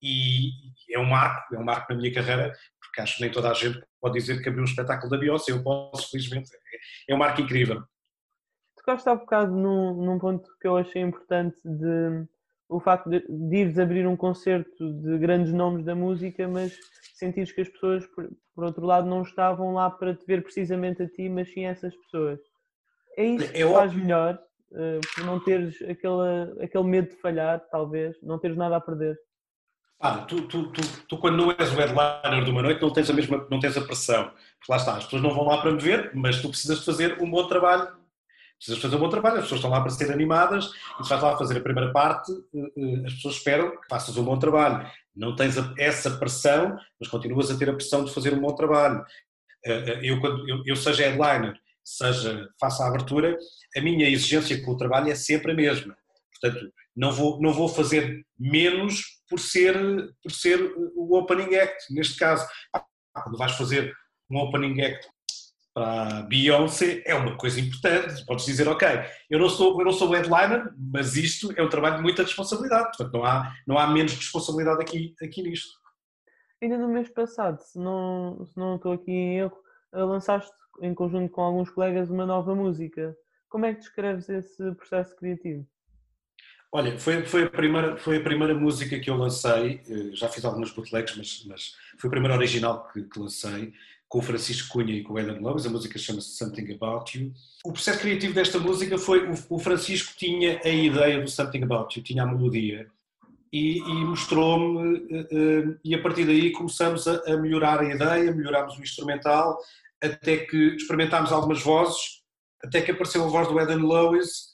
e 0.02 0.52
é 0.92 1.00
um 1.00 1.06
marco, 1.06 1.56
é 1.56 1.60
um 1.60 1.64
marco 1.64 1.94
na 1.94 2.00
minha 2.00 2.14
carreira, 2.14 2.52
porque 2.80 3.02
acho 3.02 3.18
que 3.18 3.22
nem 3.22 3.32
toda 3.32 3.52
a 3.52 3.54
gente 3.54 3.82
pode 4.00 4.18
dizer 4.18 4.42
que 4.42 4.50
abriu 4.50 4.64
um 4.64 4.68
espetáculo 4.68 5.10
da 5.10 5.18
Beyoncé, 5.18 5.52
eu 5.52 5.64
posso, 5.64 6.10
felizmente, 6.10 6.50
é 7.08 7.14
um 7.14 7.18
marco 7.18 7.42
incrível. 7.42 7.84
Tocaste 8.76 9.10
há 9.10 9.16
bocado 9.16 9.56
num, 9.56 9.94
num 10.04 10.18
ponto 10.18 10.50
que 10.60 10.68
eu 10.68 10.76
achei 10.76 11.02
importante 11.02 11.58
de 11.64 12.28
o 12.68 12.80
facto 12.80 13.10
de, 13.10 13.20
de 13.28 13.56
ires 13.58 13.78
abrir 13.78 14.08
um 14.08 14.16
concerto 14.16 14.94
de 15.02 15.18
grandes 15.20 15.54
nomes 15.54 15.86
da 15.86 15.94
música, 15.94 16.48
mas 16.48 16.76
sentires 17.14 17.52
que 17.52 17.62
as 17.62 17.70
pessoas, 17.70 18.08
por, 18.08 18.30
por, 18.56 18.64
outro 18.64 18.86
lado, 18.86 19.08
não 19.08 19.22
estavam 19.22 19.74
lá 19.74 19.90
para 19.90 20.16
te 20.16 20.26
ver 20.26 20.42
precisamente 20.42 21.04
a 21.04 21.08
ti, 21.08 21.30
mas 21.30 21.52
sim 21.54 21.66
essas 21.66 21.94
pessoas. 21.96 22.40
É 23.18 23.26
isso 23.26 23.46
é 23.46 23.48
que 23.50 23.62
é 23.62 23.72
faz 23.72 23.94
melhor 23.94 24.36
uh, 24.36 24.40
por 24.72 25.26
não 25.26 25.40
teres 25.40 25.82
aquele, 25.82 26.64
aquele 26.64 26.84
medo 26.84 27.10
de 27.10 27.16
falhar, 27.18 27.60
talvez, 27.72 28.16
não 28.22 28.40
teres 28.40 28.58
nada 28.58 28.78
a 28.78 28.82
perder. 28.82 29.18
Ah, 30.04 30.26
tu, 30.26 30.42
tu, 30.48 30.72
tu, 30.72 30.82
tu, 31.08 31.18
quando 31.20 31.38
não 31.38 31.52
és 31.52 31.72
o 31.72 31.76
headliner 31.76 32.44
de 32.44 32.50
uma 32.50 32.64
noite 32.64 32.82
não 32.82 32.92
tens 32.92 33.08
a 33.08 33.14
mesma 33.14 33.46
não 33.52 33.60
tens 33.60 33.78
a 33.78 33.82
pressão. 33.82 34.32
Porque 34.58 34.72
lá 34.72 34.78
está, 34.78 34.98
as 34.98 35.04
pessoas 35.04 35.22
não 35.22 35.30
vão 35.30 35.46
lá 35.46 35.62
para 35.62 35.72
me 35.72 35.80
ver, 35.80 36.12
mas 36.16 36.42
tu 36.42 36.50
precisas 36.50 36.84
fazer 36.84 37.22
um 37.22 37.30
bom 37.30 37.48
trabalho. 37.48 37.88
Precisas 38.58 38.82
fazer 38.82 38.96
um 38.96 39.00
bom 39.00 39.10
trabalho, 39.10 39.38
as 39.38 39.44
pessoas 39.44 39.60
estão 39.60 39.72
lá 39.72 39.80
para 39.82 39.92
ser 39.92 40.12
animadas 40.12 40.66
e 40.66 41.04
tu 41.04 41.10
vais 41.10 41.22
lá 41.22 41.38
fazer 41.38 41.58
a 41.58 41.62
primeira 41.62 41.92
parte, 41.92 42.32
eh, 42.32 42.72
eh, 42.78 43.06
as 43.06 43.14
pessoas 43.14 43.36
esperam 43.36 43.72
que 43.72 43.88
faças 43.90 44.18
um 44.18 44.24
bom 44.24 44.38
trabalho. 44.40 44.88
Não 45.16 45.36
tens 45.36 45.56
essa 45.78 46.18
pressão, 46.18 46.78
mas 47.00 47.10
continuas 47.10 47.52
a 47.52 47.58
ter 47.58 47.70
a 47.70 47.74
pressão 47.74 48.04
de 48.04 48.14
fazer 48.14 48.34
um 48.34 48.40
bom 48.40 48.56
trabalho. 48.56 49.04
Eu, 50.02 50.20
quando 50.20 50.50
eu, 50.50 50.64
eu 50.66 50.76
seja 50.76 51.04
headliner 51.04 51.60
seja 51.84 52.48
faça 52.60 52.84
a 52.84 52.88
abertura, 52.88 53.38
a 53.76 53.82
minha 53.82 54.08
exigência 54.08 54.64
com 54.64 54.72
o 54.72 54.78
trabalho 54.78 55.10
é 55.10 55.16
sempre 55.16 55.52
a 55.52 55.56
mesma. 55.56 55.96
Portanto, 56.40 56.72
não 56.96 57.12
vou, 57.12 57.42
não 57.42 57.54
vou 57.54 57.68
fazer 57.68 58.26
menos 58.40 59.22
por 59.30 59.40
ser, 59.40 59.76
por 60.22 60.32
ser 60.32 60.74
o 60.96 61.18
opening 61.18 61.56
act, 61.56 61.94
neste 61.94 62.18
caso. 62.18 62.46
Quando 63.14 63.38
vais 63.38 63.54
fazer 63.54 63.94
um 64.30 64.38
opening 64.38 64.82
act 64.82 65.08
para 65.74 66.24
Beyoncé, 66.24 67.02
é 67.06 67.16
uma 67.16 67.38
coisa 67.38 67.60
importante. 67.60 68.26
Podes 68.26 68.46
dizer, 68.46 68.68
ok, 68.68 68.88
eu 69.30 69.40
não 69.40 69.50
sou, 69.50 69.80
eu 69.80 69.86
não 69.86 69.94
sou 69.94 70.10
headliner, 70.12 70.74
mas 70.78 71.16
isto 71.16 71.54
é 71.56 71.64
um 71.64 71.70
trabalho 71.70 71.98
de 71.98 72.02
muita 72.02 72.24
responsabilidade. 72.24 72.86
Portanto, 72.86 73.14
não 73.14 73.24
há, 73.24 73.54
não 73.66 73.78
há 73.78 73.88
menos 73.88 74.14
responsabilidade 74.14 74.82
aqui, 74.82 75.16
aqui 75.22 75.44
nisto. 75.44 75.80
Ainda 76.62 76.78
no 76.78 76.90
mês 76.90 77.10
passado, 77.10 77.60
se 77.62 77.80
não, 77.80 78.46
se 78.46 78.58
não 78.58 78.76
estou 78.76 78.92
aqui 78.92 79.12
em 79.12 79.40
erro, 79.40 79.58
lançaste 79.94 80.52
em 80.82 80.94
conjunto 80.94 81.32
com 81.32 81.42
alguns 81.42 81.70
colegas, 81.70 82.10
uma 82.10 82.26
nova 82.26 82.54
música. 82.56 83.16
Como 83.48 83.66
é 83.66 83.74
que 83.74 83.80
descreves 83.80 84.28
esse 84.30 84.72
processo 84.76 85.16
criativo? 85.16 85.66
Olha, 86.74 86.98
foi, 86.98 87.24
foi, 87.26 87.44
a, 87.44 87.50
primeira, 87.50 87.98
foi 87.98 88.18
a 88.18 88.22
primeira 88.22 88.56
música 88.56 88.98
que 88.98 89.10
eu 89.10 89.18
lancei, 89.18 89.82
eh, 89.88 90.12
já 90.14 90.30
fiz 90.30 90.46
algumas 90.46 90.72
bootlegs, 90.72 91.18
mas, 91.18 91.46
mas 91.46 91.76
foi 91.98 92.08
a 92.08 92.12
primeira 92.12 92.36
original 92.36 92.88
que, 92.88 93.04
que 93.04 93.20
lancei, 93.20 93.74
com 94.08 94.20
o 94.20 94.22
Francisco 94.22 94.74
Cunha 94.74 94.94
e 94.94 95.04
com 95.04 95.14
o 95.14 95.20
Eden 95.20 95.40
Lopes, 95.40 95.66
a 95.66 95.70
música 95.70 96.00
chama-se 96.00 96.30
Something 96.30 96.74
About 96.74 97.18
You. 97.18 97.34
O 97.66 97.74
processo 97.74 98.00
criativo 98.00 98.34
desta 98.34 98.58
música 98.58 98.98
foi, 98.98 99.30
o, 99.30 99.34
o 99.50 99.60
Francisco 99.60 100.14
tinha 100.18 100.62
a 100.64 100.70
ideia 100.70 101.22
do 101.22 101.30
Something 101.30 101.64
About 101.64 101.98
You, 101.98 102.04
tinha 102.06 102.24
a 102.24 102.26
melodia, 102.26 102.88
e, 103.52 103.80
e 103.80 104.06
mostrou-me, 104.06 104.98
uh, 104.98 105.80
e 105.84 105.94
a 105.94 106.02
partir 106.02 106.26
daí 106.26 106.52
começamos 106.52 107.06
a, 107.08 107.22
a, 107.26 107.38
melhorar 107.38 107.82
a 107.82 107.94
ideia, 107.94 108.32
melhorámos 108.32 108.78
o 108.78 108.82
instrumental, 108.82 109.60
até 110.02 110.38
que 110.38 110.76
experimentámos 110.76 111.32
algumas 111.32 111.62
vozes, 111.62 112.22
até 112.64 112.82
que 112.82 112.92
apareceu 112.92 113.24
a 113.24 113.28
voz 113.28 113.48
do 113.48 113.60
Eden 113.60 113.88
Lewis, 113.88 114.52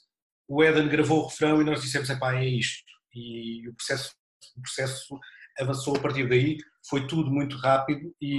o 0.48 0.62
Eden 0.64 0.88
gravou 0.88 1.22
o 1.22 1.26
refrão 1.28 1.60
e 1.60 1.64
nós 1.64 1.82
dissemos, 1.82 2.08
epá, 2.08 2.34
é 2.34 2.46
isto. 2.46 2.82
E 3.14 3.68
o 3.68 3.74
processo, 3.74 4.12
o 4.56 4.62
processo 4.62 5.18
avançou 5.58 5.96
a 5.96 6.00
partir 6.00 6.28
daí, 6.28 6.56
foi 6.88 7.06
tudo 7.06 7.30
muito 7.30 7.56
rápido 7.56 8.14
e, 8.20 8.38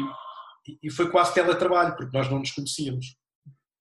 e 0.82 0.90
foi 0.90 1.12
quase 1.12 1.34
teletrabalho, 1.34 1.96
porque 1.96 2.16
nós 2.18 2.30
não 2.30 2.40
nos 2.40 2.52
conhecíamos. 2.52 3.16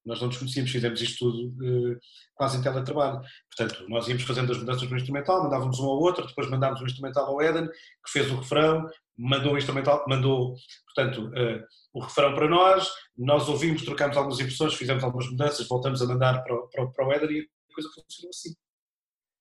Nós 0.04 0.20
não 0.20 0.28
nos 0.28 0.38
conhecíamos, 0.38 0.70
fizemos 0.70 1.00
isto 1.02 1.30
tudo 1.30 1.48
uh, 1.64 1.98
quase 2.34 2.58
em 2.58 2.62
teletrabalho. 2.62 3.20
Portanto, 3.54 3.84
nós 3.88 4.08
íamos 4.08 4.22
fazendo 4.22 4.52
as 4.52 4.58
mudanças 4.58 4.88
no 4.88 4.96
instrumental, 4.96 5.42
mandávamos 5.42 5.78
um 5.80 5.84
ao 5.84 5.98
outro, 5.98 6.26
depois 6.26 6.48
mandámos 6.48 6.80
o 6.80 6.86
instrumental 6.86 7.26
ao 7.26 7.42
Eden, 7.42 7.66
que 7.66 8.10
fez 8.10 8.30
o 8.30 8.36
refrão, 8.36 8.88
mandou 9.16 9.54
o 9.54 9.58
instrumental, 9.58 10.04
mandou, 10.08 10.54
portanto, 10.86 11.28
uh, 11.28 11.64
o 11.98 12.00
refrão 12.00 12.34
para 12.34 12.48
nós, 12.48 12.88
nós 13.16 13.48
ouvimos, 13.48 13.84
trocámos 13.84 14.16
algumas 14.16 14.38
impressões, 14.38 14.74
fizemos 14.74 15.02
algumas 15.02 15.28
mudanças, 15.28 15.66
voltamos 15.66 16.00
a 16.00 16.06
mandar 16.06 16.42
para, 16.44 16.56
para, 16.68 16.86
para 16.86 17.06
o 17.06 17.12
Eden 17.12 17.30
e 17.30 17.40
a 17.40 17.74
coisa 17.74 17.88
funcionou 17.94 18.30
assim. 18.30 18.54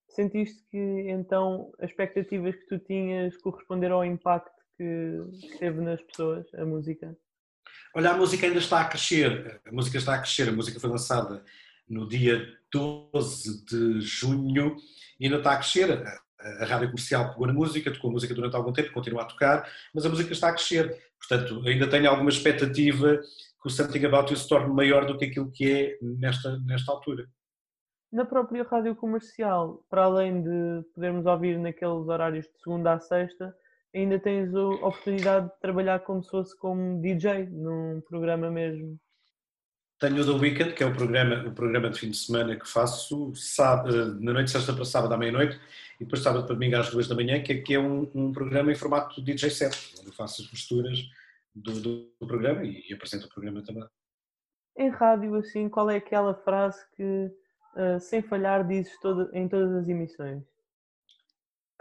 Sentiste 0.10 0.64
que 0.72 1.10
então 1.10 1.72
as 1.80 1.92
expectativas 1.92 2.56
que 2.56 2.66
tu 2.68 2.80
tinhas 2.80 3.38
corresponderam 3.38 3.98
ao 3.98 4.06
impacto 4.06 4.58
que, 4.76 5.20
que 5.42 5.60
teve 5.60 5.82
nas 5.82 6.02
pessoas, 6.02 6.46
a 6.56 6.66
música? 6.66 7.16
Olha, 7.96 8.12
a 8.12 8.18
música 8.18 8.46
ainda 8.46 8.60
está 8.60 8.82
a 8.82 8.86
crescer. 8.86 9.62
A 9.66 9.72
música 9.72 9.98
está 9.98 10.16
a 10.16 10.20
crescer. 10.20 10.50
A 10.50 10.52
música 10.52 10.80
foi 10.80 10.90
lançada 10.90 11.44
no 11.88 12.08
dia 12.08 12.48
12 12.72 13.66
de 13.66 14.02
junho 14.02 14.76
e 15.20 15.26
ainda 15.26 15.38
está 15.38 15.54
a 15.54 15.58
crescer. 15.58 15.92
A, 16.40 16.66
rádio 16.66 16.90
comercial 16.90 17.32
pegou 17.32 17.48
na 17.48 17.54
música, 17.54 17.92
tocou 17.92 18.10
a 18.10 18.14
música 18.14 18.34
durante 18.34 18.56
algum 18.56 18.72
tempo, 18.72 18.94
continua 18.94 19.24
a 19.24 19.26
tocar, 19.26 19.68
mas 19.94 20.06
a 20.06 20.10
música 20.10 20.32
está 20.32 20.50
a 20.50 20.54
crescer. 20.54 20.96
Portanto, 21.20 21.62
ainda 21.68 21.90
tenho 21.90 22.10
alguma 22.10 22.30
expectativa 22.30 23.18
que 23.18 23.68
o 23.68 23.70
Something 23.70 24.06
About 24.06 24.32
You 24.32 24.38
se 24.38 24.48
torne 24.48 24.74
maior 24.74 25.06
do 25.06 25.18
que 25.18 25.26
aquilo 25.26 25.52
que 25.52 25.72
é 25.72 25.98
nesta, 26.02 26.58
nesta 26.60 26.92
altura. 26.92 27.28
Na 28.12 28.26
própria 28.26 28.64
rádio 28.64 28.96
comercial, 28.96 29.84
para 29.90 30.06
além 30.06 30.42
de 30.42 30.84
podermos 30.94 31.26
ouvir 31.26 31.60
naqueles 31.60 32.08
horários 32.08 32.46
de 32.46 32.60
segunda 32.62 32.94
a 32.94 33.00
sexta, 33.00 33.54
ainda 33.94 34.20
tens 34.20 34.54
a 34.56 34.68
oportunidade 34.68 35.48
de 35.48 35.60
trabalhar 35.60 36.00
como 36.00 36.24
se 36.24 36.30
fosse 36.30 36.58
como 36.58 37.02
DJ, 37.02 37.48
num 37.48 38.02
programa 38.08 38.50
mesmo. 38.50 38.98
Tenho 40.00 40.22
o 40.22 40.26
The 40.26 40.32
Weekend, 40.32 40.74
que 40.74 40.84
é 40.84 40.86
o 40.86 40.94
programa, 40.94 41.48
o 41.48 41.52
programa 41.52 41.90
de 41.90 42.00
fim 42.00 42.12
de 42.12 42.18
semana 42.18 42.56
que 42.56 42.68
faço 42.68 43.34
sábado, 43.36 44.20
na 44.22 44.32
noite 44.32 44.46
de 44.46 44.52
sexta 44.52 44.74
para 44.74 44.86
sábado 44.86 45.14
à 45.14 45.18
meia-noite 45.18 45.60
e 46.00 46.04
depois 46.04 46.22
sábado 46.22 46.46
para 46.46 46.54
domingo 46.54 46.76
às 46.78 46.92
duas 46.92 47.08
da 47.08 47.16
manhã, 47.16 47.42
que, 47.42 47.52
é, 47.52 47.62
que 47.62 47.74
é 47.74 47.80
um, 47.80 48.10
um, 48.14 48.32
programa 48.32 48.72
em 48.72 48.76
formato 48.76 49.20
DJ 49.22 49.50
set, 49.50 49.96
onde 49.98 50.08
eu 50.08 50.14
faço 50.14 50.44
as 50.44 50.52
misturas 50.52 51.00
do, 51.56 51.82
do, 51.82 52.12
do 52.20 52.28
programa 52.28 52.64
e, 52.64 52.86
e, 52.88 52.94
apresento 52.94 53.26
o 53.26 53.30
programa 53.30 53.64
também. 53.64 53.84
Em 54.78 54.90
rádio, 54.90 55.34
assim, 55.34 55.68
qual 55.68 55.90
é 55.90 55.96
aquela 55.96 56.36
frase 56.36 56.86
que, 56.96 57.32
uh, 57.76 58.00
sem 58.00 58.22
falhar, 58.22 58.68
dizes 58.68 58.96
todo, 59.00 59.30
em 59.34 59.48
todas 59.48 59.72
as 59.74 59.90
emissões? 59.90 60.44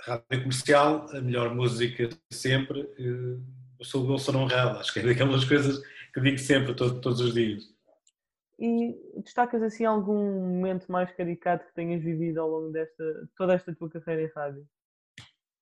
rádio 0.01 0.43
comercial, 0.43 1.07
a 1.13 1.21
melhor 1.21 1.55
música 1.55 2.09
sempre. 2.31 2.81
Eh, 2.99 3.39
eu 3.79 3.85
sou 3.85 4.05
o 4.05 4.13
Wilson 4.13 4.37
honrado, 4.37 4.79
acho 4.79 4.93
que 4.93 5.01
é 5.01 5.03
daquelas 5.03 5.45
coisas 5.45 5.83
que 6.15 6.21
digo 6.21 6.39
sempre, 6.39 6.75
todo, 6.75 7.01
todos 7.01 7.21
os 7.21 7.35
dias. 7.35 7.76
E 8.59 8.95
destacas 9.23 9.63
assim 9.63 9.85
algum 9.85 10.49
momento 10.49 10.91
mais 10.91 11.11
caricato 11.13 11.67
que 11.67 11.75
tenhas 11.75 12.03
vivido 12.03 12.41
ao 12.41 12.49
longo 12.49 12.71
desta 12.71 13.05
toda 13.37 13.55
esta 13.55 13.75
tua 13.75 13.91
carreira 13.91 14.23
em 14.23 14.33
rádio? 14.35 14.67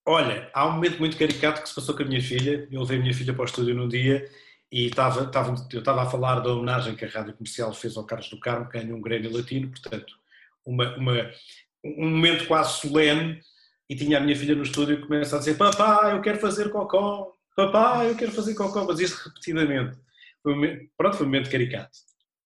Olha, 0.06 0.50
há 0.52 0.68
um 0.68 0.72
momento 0.72 0.98
muito 0.98 1.16
caricato 1.16 1.62
que 1.62 1.68
se 1.68 1.74
passou 1.74 1.96
com 1.96 2.02
a 2.02 2.06
minha 2.06 2.20
filha. 2.20 2.68
Eu 2.70 2.82
levei 2.82 2.98
a 2.98 3.00
minha 3.00 3.14
filha 3.14 3.32
para 3.32 3.42
o 3.42 3.46
estúdio 3.46 3.74
num 3.74 3.88
dia 3.88 4.28
e 4.70 4.86
estava, 4.86 5.24
estava, 5.24 5.54
eu 5.72 5.78
estava 5.78 6.02
a 6.02 6.06
falar 6.06 6.40
da 6.40 6.52
homenagem 6.52 6.94
que 6.94 7.04
a 7.04 7.08
Rádio 7.08 7.34
Comercial 7.34 7.72
fez 7.72 7.96
ao 7.96 8.04
Carlos 8.04 8.28
do 8.28 8.38
Carmo, 8.38 8.68
que 8.68 8.78
ganhou 8.78 8.98
um 8.98 9.00
Grêmio 9.00 9.34
Latino, 9.34 9.70
portanto, 9.70 10.14
uma, 10.64 10.96
uma, 10.96 11.30
um 11.84 12.10
momento 12.10 12.46
quase 12.46 12.80
solene 12.80 13.40
e 13.88 13.96
tinha 13.96 14.18
a 14.18 14.20
minha 14.20 14.36
filha 14.36 14.54
no 14.54 14.62
estúdio 14.62 14.96
que 14.96 15.06
começa 15.06 15.36
a 15.36 15.38
dizer 15.38 15.56
papá, 15.56 16.10
eu 16.10 16.20
quero 16.20 16.38
fazer 16.38 16.70
cocó, 16.70 17.32
papá, 17.56 18.04
eu 18.04 18.16
quero 18.16 18.32
fazer 18.32 18.54
cocó, 18.54 18.84
mas 18.84 19.00
isto 19.00 19.28
repetidamente. 19.28 19.96
Foi 20.42 20.52
um, 20.54 20.88
pronto, 20.96 21.16
foi 21.16 21.26
um 21.26 21.28
momento 21.28 21.50
caricato. 21.50 21.96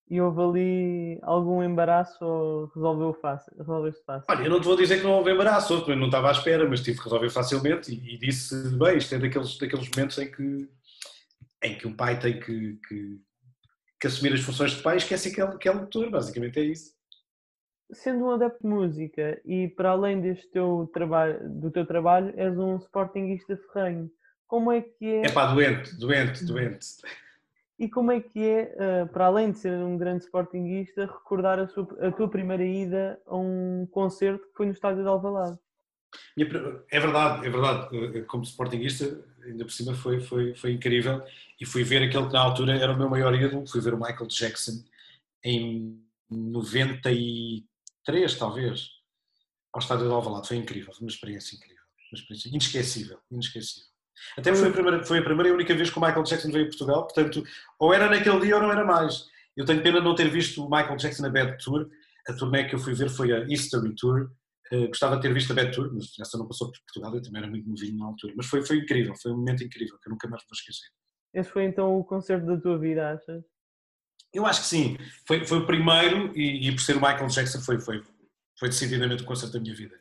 E 0.09 0.21
houve 0.21 0.41
ali 0.41 1.19
algum 1.23 1.63
embaraço 1.63 2.25
ou 2.25 2.67
resolveu 2.75 3.13
fácil? 3.15 3.53
Resolveu-se 3.59 4.05
fácil? 4.05 4.27
Olha, 4.29 4.45
eu 4.45 4.51
não 4.51 4.61
te 4.61 4.67
vou 4.67 4.77
dizer 4.77 4.99
que 4.99 5.05
não 5.05 5.13
houve 5.13 5.33
embaraço, 5.33 5.85
eu 5.89 5.97
não 5.97 6.07
estava 6.07 6.29
à 6.29 6.33
espera, 6.33 6.69
mas 6.69 6.81
tive 6.81 6.99
que 6.99 7.05
resolver 7.05 7.31
facilmente 7.31 7.93
e, 7.93 8.15
e 8.15 8.19
disse, 8.19 8.55
bem, 8.77 8.99
isto 8.99 9.15
é 9.15 9.19
daqueles, 9.19 9.59
daqueles 9.59 9.91
momentos 9.91 10.19
em 10.19 10.31
que, 10.31 10.69
em 11.65 11.77
que 11.77 11.89
um 11.89 11.97
pai 11.97 12.19
tem 12.21 12.39
que, 12.39 12.79
que, 12.89 13.21
que 14.01 14.07
assumir 14.07 14.33
as 14.33 14.41
funções 14.41 14.73
de 14.73 14.83
pai 14.83 14.95
e 14.95 14.99
esquece 14.99 15.35
que 15.35 15.41
é, 15.41 15.57
que 15.57 15.69
é 15.69 15.73
leitor, 15.73 16.09
basicamente 16.09 16.61
é 16.61 16.65
isso 16.65 16.97
sendo 17.93 18.25
um 18.25 18.31
adepto 18.31 18.63
de 18.63 18.69
música 18.69 19.41
e 19.45 19.69
para 19.69 19.91
além 19.91 20.21
deste 20.21 20.49
teu 20.51 20.91
trabalho, 20.93 21.39
do 21.49 21.71
teu 21.71 21.87
trabalho, 21.87 22.33
és 22.37 22.57
um 22.59 22.77
sportinguista 22.77 23.57
ferrenho. 23.73 24.11
Como 24.47 24.71
é 24.73 24.81
que 24.81 25.05
é? 25.05 25.27
É 25.27 25.33
pá, 25.33 25.53
doente, 25.53 25.97
doente, 25.99 26.45
doente. 26.45 26.87
E 27.79 27.89
como 27.89 28.11
é 28.11 28.21
que 28.21 28.43
é, 28.43 28.75
eh, 28.79 29.05
para 29.07 29.27
além 29.27 29.51
de 29.51 29.59
ser 29.59 29.73
um 29.73 29.99
grande 29.99 30.25
sportinguista, 30.25 31.05
recordar 31.05 31.59
a, 31.59 31.69
sua, 31.69 31.87
a 32.01 32.11
tua 32.11 32.29
primeira 32.29 32.65
ida 32.65 33.21
a 33.27 33.37
um 33.37 33.87
concerto 33.91 34.47
que 34.49 34.57
foi 34.57 34.67
no 34.67 34.73
estádio 34.73 35.03
de 35.03 35.09
Alvalade? 35.09 35.59
É 36.39 36.99
verdade, 36.99 37.47
é 37.47 37.51
verdade. 37.51 38.23
Como 38.23 38.45
sportinguista, 38.45 39.23
ainda 39.45 39.65
por 39.65 39.73
cima 39.73 39.95
foi, 39.95 40.21
foi, 40.21 40.55
foi 40.55 40.73
incrível 40.73 41.23
e 41.61 41.67
fui 41.67 41.85
ver 41.85 42.03
aquele 42.03 42.27
que 42.27 42.33
na 42.33 42.41
altura 42.41 42.77
era 42.77 42.93
o 42.93 42.97
meu 42.97 43.11
maior 43.11 43.35
ídolo, 43.35 43.67
fui 43.67 43.81
ver 43.81 43.93
o 43.93 43.99
Michael 43.99 44.27
Jackson 44.27 44.83
em 45.45 46.03
93 46.31 47.63
três, 48.07 48.37
talvez, 48.37 48.91
ao 49.73 49.81
estádio 49.81 50.07
de 50.07 50.13
Alvalade. 50.13 50.47
Foi 50.49 50.57
incrível, 50.57 50.95
foi 50.95 51.03
uma 51.03 51.11
experiência 51.11 51.57
incrível, 51.57 51.83
uma 52.13 52.19
experiência 52.19 52.49
inesquecível, 52.49 53.19
inesquecível. 53.31 53.91
Até 54.37 54.55
foi 54.55 54.69
a, 54.69 54.73
primeira, 54.73 55.05
foi 55.05 55.19
a 55.19 55.23
primeira 55.23 55.49
e 55.49 55.53
única 55.53 55.75
vez 55.75 55.91
que 55.91 55.99
o 55.99 56.01
Michael 56.01 56.23
Jackson 56.25 56.51
veio 56.51 56.65
a 56.65 56.69
Portugal, 56.69 57.03
portanto, 57.05 57.45
ou 57.79 57.93
era 57.93 58.09
naquele 58.09 58.41
dia 58.41 58.57
ou 58.57 58.63
não 58.63 58.73
era 58.73 58.85
mais. 58.85 59.27
Eu 59.57 59.65
tenho 59.65 59.83
pena 59.83 59.99
de 59.99 60.05
não 60.05 60.15
ter 60.15 60.29
visto 60.29 60.65
o 60.65 60.71
Michael 60.71 60.97
Jackson 60.97 61.23
na 61.23 61.31
Bad 61.31 61.63
Tour. 61.63 61.89
A 62.29 62.33
turnê 62.33 62.65
que 62.65 62.75
eu 62.75 62.79
fui 62.79 62.95
ver 62.95 63.09
foi 63.09 63.33
a 63.33 63.45
History 63.49 63.95
Tour. 63.95 64.31
Uh, 64.73 64.89
gostava 64.89 65.17
de 65.17 65.23
ter 65.23 65.33
visto 65.33 65.53
a 65.53 65.55
Bad 65.55 65.73
Tour, 65.75 65.91
mas 65.95 66.13
essa 66.21 66.37
não 66.37 66.47
passou 66.47 66.71
por 66.73 66.81
Portugal, 66.81 67.15
eu 67.15 67.23
também 67.23 67.41
era 67.41 67.51
muito 67.51 67.69
novinho 67.69 67.99
na 67.99 68.07
altura. 68.07 68.35
Mas 68.37 68.47
foi, 68.47 68.67
foi 68.67 68.79
incrível, 68.79 69.15
foi 69.15 69.33
um 69.33 69.37
momento 69.37 69.63
incrível 69.63 69.97
que 69.99 70.09
eu 70.09 70.11
nunca 70.11 70.29
mais 70.29 70.43
vou 70.43 70.53
esquecer. 70.53 70.89
Esse 71.33 71.51
foi 71.51 71.65
então 71.65 71.97
o 71.99 72.05
concerto 72.05 72.47
da 72.47 72.57
tua 72.57 72.79
vida, 72.79 73.13
achas? 73.13 73.45
Eu 74.33 74.45
acho 74.45 74.63
que 74.63 74.67
sim. 74.67 74.97
Foi, 75.27 75.47
foi 75.47 75.59
o 75.59 75.67
primeiro 75.67 76.37
e, 76.37 76.69
e 76.69 76.73
por 76.73 76.81
ser 76.81 76.97
o 76.97 77.01
Michael 77.01 77.29
Jackson 77.29 77.61
foi, 77.61 77.81
foi, 77.81 78.03
foi 78.59 78.69
decididamente 78.69 79.23
o 79.23 79.27
concerto 79.27 79.55
da 79.55 79.61
minha 79.61 79.75
vida. 79.75 79.97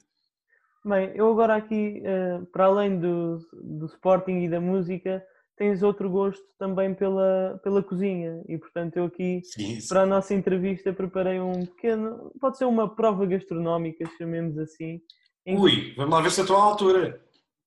Bem, 0.86 1.12
eu 1.16 1.32
agora 1.32 1.56
aqui, 1.56 2.04
uh, 2.06 2.46
para 2.46 2.66
além 2.66 3.00
do, 3.00 3.40
do 3.52 3.88
Sporting 3.88 4.44
e 4.44 4.48
da 4.48 4.62
música, 4.62 5.26
tens 5.58 5.82
outro 5.82 6.08
gosto 6.12 6.46
também 6.60 6.94
pela, 6.94 7.60
pela 7.64 7.82
cozinha 7.82 8.44
e 8.48 8.56
portanto 8.56 8.98
eu 8.98 9.06
aqui 9.06 9.42
sim, 9.44 9.80
sim. 9.82 9.88
para 9.88 10.02
a 10.02 10.06
nossa 10.06 10.36
entrevista 10.36 10.94
preparei 10.94 11.40
um 11.40 11.66
pequeno, 11.66 12.32
pode 12.40 12.60
ser 12.60 12.66
uma 12.66 12.88
prova 12.88 13.26
gastronómica, 13.26 14.08
chamemos 14.16 14.60
assim. 14.60 15.02
Ui, 15.48 15.96
vamos 15.98 16.14
lá 16.14 16.22
ver 16.22 16.30
se 16.30 16.42
estou 16.42 16.56
à 16.56 16.62
altura. 16.62 17.20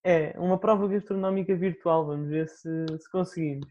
É, 0.04 0.32
uma 0.38 0.56
prova 0.56 0.86
gastronómica 0.86 1.56
virtual, 1.56 2.06
vamos 2.06 2.28
ver 2.28 2.46
se, 2.46 2.86
se 3.00 3.10
conseguimos. 3.10 3.66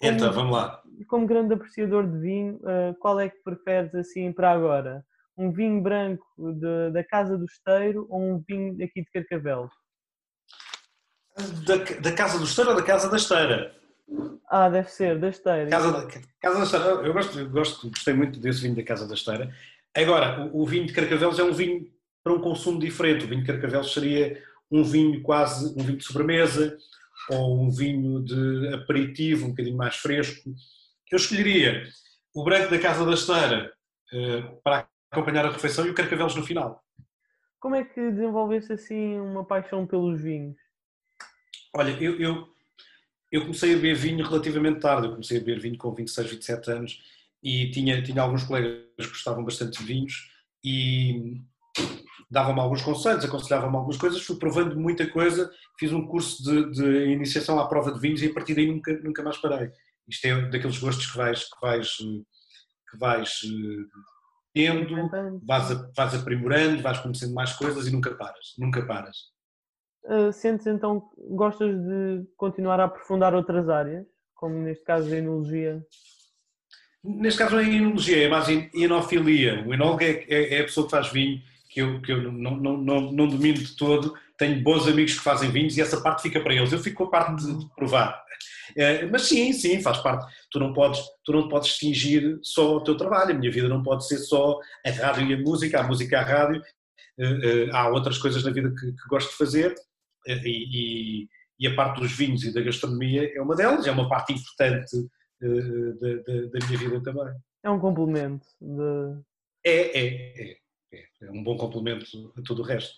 Como, 0.00 0.12
então, 0.12 0.32
vamos 0.32 0.52
lá. 0.52 0.82
Como 1.06 1.24
grande 1.24 1.54
apreciador 1.54 2.04
de 2.04 2.18
vinho, 2.18 2.56
uh, 2.56 2.98
qual 2.98 3.20
é 3.20 3.28
que 3.28 3.42
preferes 3.44 3.94
assim 3.94 4.32
para 4.32 4.50
agora? 4.50 5.04
Um 5.38 5.52
vinho 5.52 5.80
branco 5.80 6.26
de, 6.36 6.90
da 6.90 7.04
Casa 7.04 7.38
do 7.38 7.44
Esteiro 7.44 8.06
ou 8.10 8.20
um 8.20 8.44
vinho 8.46 8.72
aqui 8.84 9.02
de 9.02 9.10
Carcavelos? 9.10 9.72
Da, 11.64 11.76
da 12.00 12.12
Casa 12.12 12.38
do 12.38 12.44
Esteiro 12.44 12.70
ou 12.70 12.76
da 12.76 12.82
Casa 12.82 13.08
da 13.08 13.16
Esteira? 13.16 13.74
Ah, 14.50 14.68
deve 14.68 14.90
ser, 14.90 15.18
da 15.18 15.28
Esteira. 15.28 15.70
Casa 15.70 15.92
da, 15.92 16.06
Casa 16.40 16.58
da 16.58 16.64
Esteira, 16.64 16.86
eu 16.86 17.12
gosto, 17.12 17.38
eu 17.38 17.50
gosto, 17.50 17.88
gostei 17.88 18.14
muito 18.14 18.40
desse 18.40 18.62
vinho 18.62 18.74
da 18.74 18.82
Casa 18.82 19.06
da 19.06 19.14
Esteira. 19.14 19.54
Agora, 19.94 20.44
o, 20.46 20.62
o, 20.62 20.66
vinho 20.66 20.86
de 20.86 20.92
Carcavelos 20.92 21.38
é 21.38 21.44
um 21.44 21.52
vinho 21.52 21.88
para 22.24 22.32
um 22.32 22.40
consumo 22.40 22.80
diferente. 22.80 23.24
O 23.24 23.28
vinho 23.28 23.42
de 23.42 23.46
Carcavelos 23.46 23.92
seria 23.92 24.42
um 24.70 24.82
vinho 24.82 25.22
quase, 25.22 25.72
um 25.78 25.84
vinho 25.84 25.98
de 25.98 26.04
sobremesa 26.04 26.76
ou 27.30 27.60
um 27.60 27.70
vinho 27.70 28.24
de 28.24 28.74
aperitivo, 28.74 29.46
um 29.46 29.50
bocadinho 29.50 29.76
mais 29.76 29.96
fresco. 29.96 30.52
Eu 31.12 31.16
escolheria 31.16 31.84
o 32.34 32.42
branco 32.42 32.70
da 32.70 32.78
Casa 32.78 33.04
da 33.04 33.12
Esteira 33.12 33.72
uh, 34.12 34.60
para 34.64 34.88
acompanhar 35.10 35.46
a 35.46 35.50
refeição 35.50 35.86
e 35.86 35.90
o 35.90 35.94
carcavelos 35.94 36.34
no 36.34 36.42
final. 36.42 36.84
Como 37.60 37.74
é 37.74 37.84
que 37.84 38.10
desenvolveste 38.10 38.72
assim 38.72 39.18
uma 39.18 39.44
paixão 39.44 39.86
pelos 39.86 40.20
vinhos? 40.20 40.56
Olha, 41.74 41.90
eu, 42.02 42.18
eu, 42.20 42.48
eu, 43.30 43.42
comecei 43.42 43.72
a 43.72 43.76
beber 43.76 43.96
vinho 43.96 44.24
relativamente 44.24 44.80
tarde. 44.80 45.06
Eu 45.06 45.12
comecei 45.12 45.38
a 45.38 45.40
beber 45.40 45.60
vinho 45.60 45.76
com 45.76 45.92
26, 45.92 46.30
27 46.30 46.70
anos 46.70 47.02
e 47.42 47.70
tinha, 47.70 48.02
tinha 48.02 48.22
alguns 48.22 48.44
colegas 48.44 48.84
que 48.96 49.08
gostavam 49.08 49.44
bastante 49.44 49.78
de 49.78 49.84
vinhos 49.84 50.30
e, 50.64 51.40
dava-me 52.30 52.60
alguns 52.60 52.82
conselhos, 52.82 53.24
aconselhava-me 53.24 53.74
algumas 53.74 53.96
coisas, 53.96 54.22
fui 54.22 54.36
provando 54.36 54.78
muita 54.78 55.06
coisa, 55.06 55.50
fiz 55.78 55.92
um 55.92 56.06
curso 56.06 56.42
de, 56.42 56.70
de, 56.72 57.10
iniciação 57.10 57.58
à 57.58 57.66
prova 57.66 57.92
de 57.92 58.00
vinhos 58.00 58.22
e 58.22 58.26
a 58.26 58.34
partir 58.34 58.54
daí 58.54 58.66
nunca, 58.66 58.92
nunca 59.00 59.22
mais 59.22 59.38
parei. 59.38 59.70
Isto 60.06 60.26
é 60.26 60.48
daqueles 60.50 60.78
gostos 60.78 61.10
que 61.10 61.16
vais, 61.16 61.44
que 61.44 61.60
vais, 61.60 61.96
que 62.90 62.98
vais 62.98 63.40
tendo, 64.54 65.08
vais, 65.44 65.68
vais 65.96 66.14
aprimorando, 66.14 66.82
vais 66.82 66.98
conhecendo 66.98 67.34
mais 67.34 67.52
coisas 67.52 67.86
e 67.86 67.92
nunca 67.92 68.14
paras, 68.14 68.54
nunca 68.58 68.84
paras. 68.84 69.16
Uh, 70.04 70.32
sentes 70.32 70.66
então 70.66 71.00
que 71.00 71.22
gostas 71.30 71.76
de 71.76 72.24
continuar 72.36 72.80
a 72.80 72.84
aprofundar 72.84 73.34
outras 73.34 73.68
áreas, 73.68 74.06
como 74.34 74.54
neste 74.54 74.84
caso 74.84 75.12
a 75.12 75.16
enologia? 75.16 75.84
Neste 77.04 77.38
caso 77.38 77.56
não 77.56 77.62
é 77.62 77.68
enologia, 77.68 78.26
é 78.26 78.28
mais 78.28 78.48
enofilia. 78.48 79.64
O 79.66 79.74
enólogo 79.74 80.02
é, 80.02 80.24
é, 80.28 80.54
é, 80.54 80.60
a 80.60 80.64
pessoa 80.64 80.86
que 80.86 80.90
faz 80.90 81.12
vinho, 81.12 81.40
que 81.68 81.80
eu, 81.80 82.00
que 82.00 82.12
eu 82.12 82.32
não, 82.32 82.56
não, 82.56 82.76
não, 82.76 83.12
não 83.12 83.28
domino 83.28 83.58
de 83.58 83.76
todo. 83.76 84.14
Tenho 84.38 84.62
bons 84.62 84.86
amigos 84.86 85.14
que 85.14 85.20
fazem 85.20 85.50
vinhos 85.50 85.76
e 85.76 85.80
essa 85.80 86.00
parte 86.00 86.22
fica 86.22 86.40
para 86.40 86.54
eles. 86.54 86.72
Eu 86.72 86.78
fico 86.78 86.98
com 86.98 87.04
a 87.04 87.10
parte 87.10 87.44
de, 87.44 87.58
de 87.58 87.68
provar. 87.74 88.22
É, 88.76 89.06
mas 89.06 89.22
sim, 89.22 89.52
sim, 89.52 89.80
faz 89.82 89.98
parte. 89.98 90.32
Tu 90.50 90.60
não 90.60 90.72
podes, 90.72 91.00
tu 91.24 91.32
não 91.32 91.48
podes 91.48 91.76
fingir 91.76 92.38
só 92.42 92.76
o 92.76 92.84
teu 92.84 92.96
trabalho. 92.96 93.32
A 93.32 93.38
minha 93.38 93.50
vida 93.50 93.68
não 93.68 93.82
pode 93.82 94.06
ser 94.06 94.18
só 94.18 94.58
a 94.86 94.90
rádio 94.90 95.26
e 95.26 95.34
a 95.34 95.38
música, 95.38 95.80
a 95.80 95.82
música 95.82 96.16
e 96.16 96.18
a 96.18 96.22
rádio. 96.22 96.62
É, 97.18 97.24
é, 97.24 97.70
há 97.72 97.88
outras 97.88 98.18
coisas 98.18 98.44
na 98.44 98.50
vida 98.50 98.70
que, 98.70 98.92
que 98.92 99.08
gosto 99.08 99.30
de 99.30 99.36
fazer 99.36 99.74
e, 100.26 101.24
e, 101.24 101.28
e, 101.58 101.66
a 101.66 101.74
parte 101.74 102.00
dos 102.00 102.12
vinhos 102.12 102.44
e 102.44 102.52
da 102.52 102.60
gastronomia 102.60 103.28
é 103.34 103.40
uma 103.42 103.56
delas. 103.56 103.86
É 103.86 103.90
uma 103.90 104.08
parte 104.08 104.32
importante 104.32 104.96
da, 105.40 106.58
da, 106.58 106.66
minha 106.66 106.78
vida 106.78 107.02
também. 107.02 107.34
É 107.64 107.70
um 107.70 107.80
complemento. 107.80 108.46
De... 108.60 109.20
É, 109.64 109.98
é, 109.98 110.06
é, 110.06 110.56
é, 110.92 111.04
é 111.22 111.30
um 111.30 111.42
bom 111.42 111.56
complemento 111.56 112.32
a 112.36 112.42
tudo 112.42 112.62
o 112.62 112.64
resto. 112.64 112.94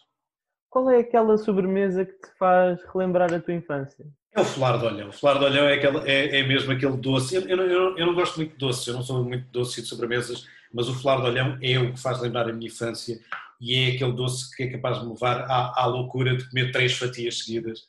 Qual 0.70 0.88
é 0.88 1.00
aquela 1.00 1.36
sobremesa 1.36 2.04
que 2.04 2.12
te 2.12 2.30
faz 2.38 2.80
relembrar 2.94 3.34
a 3.34 3.40
tua 3.40 3.52
infância? 3.52 4.06
É 4.32 4.40
o 4.40 4.44
folar 4.44 4.78
de 4.78 4.86
olhão. 4.86 5.08
O 5.08 5.12
folar 5.12 5.40
de 5.40 5.44
olhão 5.44 5.64
é, 5.64 5.74
aquele, 5.74 6.08
é, 6.08 6.38
é 6.38 6.42
mesmo 6.46 6.70
aquele 6.70 6.96
doce. 6.96 7.34
Eu, 7.34 7.42
eu, 7.42 7.58
eu, 7.58 7.98
eu, 7.98 8.06
não 8.06 8.14
gosto 8.14 8.36
muito 8.36 8.52
de 8.52 8.58
doces, 8.58 8.86
eu 8.86 8.94
não 8.94 9.02
sou 9.02 9.24
muito 9.24 9.50
doce 9.50 9.80
e 9.80 9.82
de 9.82 9.88
sobremesas, 9.88 10.46
mas 10.72 10.88
o 10.88 10.94
folar 10.94 11.20
de 11.20 11.26
olhão 11.26 11.58
é 11.60 11.76
o 11.76 11.92
que 11.92 12.00
faz 12.00 12.20
lembrar 12.20 12.48
a 12.48 12.52
minha 12.52 12.68
infância 12.68 13.18
e 13.60 13.74
é 13.74 13.96
aquele 13.96 14.12
doce 14.12 14.54
que 14.56 14.62
é 14.62 14.70
capaz 14.70 15.00
de 15.00 15.06
me 15.06 15.12
levar 15.12 15.42
à, 15.50 15.82
à 15.82 15.86
loucura 15.86 16.36
de 16.36 16.48
comer 16.48 16.70
três 16.70 16.96
fatias 16.96 17.40
seguidas, 17.40 17.80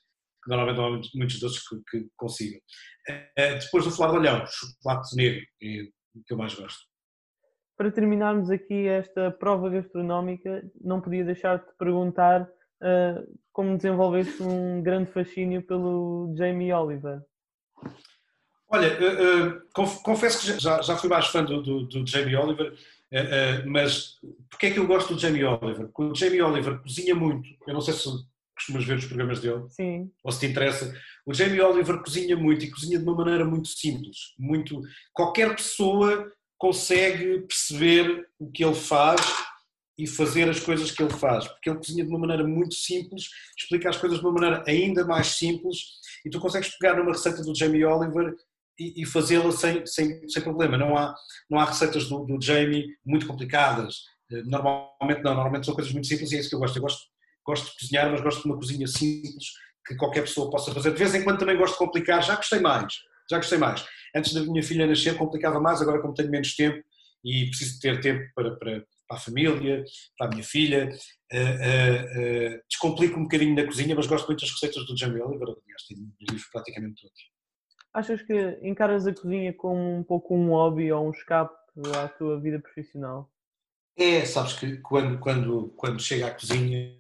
que 0.44 0.50
normalmente 0.50 0.78
não 0.78 0.86
há 0.86 0.90
muitos, 0.90 1.12
muitos 1.14 1.40
doces 1.40 1.68
que, 1.68 1.76
que 1.92 2.10
consigam. 2.18 2.60
Uh, 3.08 3.60
depois 3.60 3.86
do 3.86 3.92
folar 3.92 4.12
de 4.12 4.18
olhão, 4.18 4.44
chocolate 4.48 5.16
negro, 5.16 5.46
é 5.62 5.84
o 6.16 6.24
que 6.26 6.34
eu 6.34 6.38
mais 6.38 6.56
gosto. 6.56 6.82
Para 7.78 7.92
terminarmos 7.92 8.50
aqui 8.50 8.88
esta 8.88 9.30
prova 9.30 9.70
gastronómica, 9.70 10.64
não 10.82 11.00
podia 11.00 11.24
deixar 11.24 11.60
de 11.60 11.68
te 11.68 11.74
perguntar 11.78 12.50
uh, 12.82 13.40
como 13.54 13.78
desenvolveste 13.78 14.42
um 14.44 14.82
grande 14.82 15.12
fascínio 15.12 15.62
pelo 15.62 16.34
Jamie 16.36 16.74
Oliver. 16.74 17.22
Olha, 18.70 18.98
uh, 19.00 19.82
uh, 19.82 20.02
confesso 20.04 20.40
que 20.40 20.60
já, 20.60 20.82
já 20.82 20.98
fui 20.98 21.10
mais 21.10 21.28
fã 21.28 21.44
do, 21.44 21.62
do, 21.62 21.86
do 21.86 22.08
Jamie 22.08 22.36
Oliver, 22.36 22.74
mas 23.66 24.18
porquê 24.50 24.68
é 24.68 24.72
que 24.72 24.80
eu 24.80 24.88
gosto 24.88 25.14
do 25.14 25.20
Jamie 25.20 25.44
Oliver? 25.44 25.88
Porque 25.88 26.04
o 26.04 26.16
Jamie 26.16 26.42
Oliver 26.42 26.82
cozinha 26.82 27.14
muito. 27.14 27.50
Eu 27.68 27.74
não 27.74 27.82
sei 27.82 27.94
se 27.94 28.10
costumas 28.56 28.86
ver 28.86 28.98
os 28.98 29.06
programas 29.06 29.40
dele, 29.40 29.64
Sim. 29.70 30.12
ou 30.24 30.32
se 30.32 30.40
te 30.40 30.46
interessa. 30.46 30.94
O 31.26 31.34
Jamie 31.34 31.62
Oliver 31.62 32.00
cozinha 32.02 32.38
muito 32.38 32.64
e 32.64 32.72
cozinha 32.72 32.98
de 32.98 33.04
uma 33.04 33.16
maneira 33.16 33.44
muito 33.44 33.68
simples. 33.68 34.34
Muito, 34.38 34.82
qualquer 35.14 35.56
pessoa 35.56 36.32
consegue 36.58 37.40
perceber 37.42 38.28
o 38.40 38.50
que 38.52 38.64
ele 38.64 38.76
faz 38.76 39.20
e 40.02 40.08
fazer 40.08 40.50
as 40.50 40.60
coisas 40.60 40.90
que 40.90 41.04
ele 41.04 41.14
faz, 41.14 41.48
porque 41.48 41.70
ele 41.70 41.78
cozinha 41.78 42.04
de 42.04 42.10
uma 42.10 42.18
maneira 42.18 42.44
muito 42.44 42.74
simples, 42.74 43.26
explica 43.56 43.88
as 43.88 43.98
coisas 43.98 44.20
de 44.20 44.26
uma 44.26 44.34
maneira 44.34 44.64
ainda 44.68 45.06
mais 45.06 45.28
simples 45.28 45.78
e 46.26 46.30
tu 46.30 46.40
consegues 46.40 46.76
pegar 46.80 46.98
numa 46.98 47.12
receita 47.12 47.44
do 47.44 47.56
Jamie 47.56 47.86
Oliver 47.86 48.34
e, 48.80 49.04
e 49.04 49.06
fazê-la 49.06 49.52
sem, 49.52 49.86
sem, 49.86 50.28
sem 50.28 50.42
problema. 50.42 50.76
Não 50.76 50.98
há, 50.98 51.14
não 51.48 51.60
há 51.60 51.66
receitas 51.66 52.10
do, 52.10 52.26
do 52.26 52.42
Jamie 52.42 52.88
muito 53.06 53.28
complicadas. 53.28 53.98
Eh, 54.32 54.42
normalmente 54.42 55.22
não, 55.22 55.36
normalmente 55.36 55.68
são 55.68 55.76
coisas 55.76 55.94
muito 55.94 56.08
simples 56.08 56.32
e 56.32 56.38
é 56.38 56.40
isso 56.40 56.50
que 56.50 56.56
eu 56.56 56.60
gosto. 56.60 56.78
Eu 56.78 56.82
gosto, 56.82 57.02
gosto 57.46 57.66
de 57.68 57.80
cozinhar, 57.80 58.10
mas 58.10 58.22
gosto 58.22 58.42
de 58.42 58.48
uma 58.48 58.58
cozinha 58.58 58.88
simples 58.88 59.52
que 59.86 59.96
qualquer 59.96 60.22
pessoa 60.22 60.50
possa 60.50 60.74
fazer. 60.74 60.94
De 60.94 60.98
vez 60.98 61.14
em 61.14 61.24
quando 61.24 61.38
também 61.38 61.58
gosto 61.58 61.74
de 61.74 61.80
complicar, 61.80 62.24
já 62.24 62.36
gostei 62.36 62.60
mais, 62.60 62.92
já 63.30 63.38
gostei 63.38 63.60
mais. 63.60 63.86
Antes 64.16 64.34
da 64.34 64.42
minha 64.42 64.64
filha 64.64 64.88
nascer 64.88 65.16
complicava 65.16 65.60
mais, 65.60 65.80
agora 65.80 66.02
como 66.02 66.16
tenho 66.16 66.32
menos 66.32 66.56
tempo 66.56 66.84
e 67.24 67.46
preciso 67.46 67.80
ter 67.80 68.02
tempo 68.02 68.24
para, 68.34 68.56
para 68.56 68.84
para 69.12 69.18
a 69.18 69.20
família, 69.20 69.84
para 70.18 70.28
a 70.28 70.30
minha 70.30 70.44
filha. 70.44 70.90
Uh, 71.34 71.38
uh, 71.38 72.56
uh, 72.56 72.62
descomplico 72.70 73.20
um 73.20 73.24
bocadinho 73.24 73.56
na 73.56 73.66
cozinha, 73.66 73.94
mas 73.94 74.08
gosto 74.08 74.28
muito 74.28 74.42
das 74.42 74.52
receitas 74.52 74.86
do 74.86 74.98
Jamie 74.98 75.22
Oliver, 75.22 75.50
aliás, 75.50 75.84
tenho 75.88 76.10
livros 76.20 76.50
praticamente 76.52 77.02
todos. 77.02 77.22
Achas 77.94 78.22
que 78.22 78.58
encaras 78.62 79.06
a 79.06 79.14
cozinha 79.14 79.54
como 79.54 79.98
um 79.98 80.04
pouco 80.04 80.36
um 80.36 80.50
hobby 80.50 80.92
ou 80.92 81.08
um 81.08 81.12
escape 81.12 81.54
à 81.96 82.08
tua 82.08 82.40
vida 82.40 82.60
profissional? 82.60 83.30
É, 83.98 84.24
sabes 84.26 84.54
que 84.54 84.78
quando, 84.78 85.20
quando, 85.20 85.74
quando 85.76 86.02
chega 86.02 86.28
à 86.28 86.32
cozinha, 86.32 86.96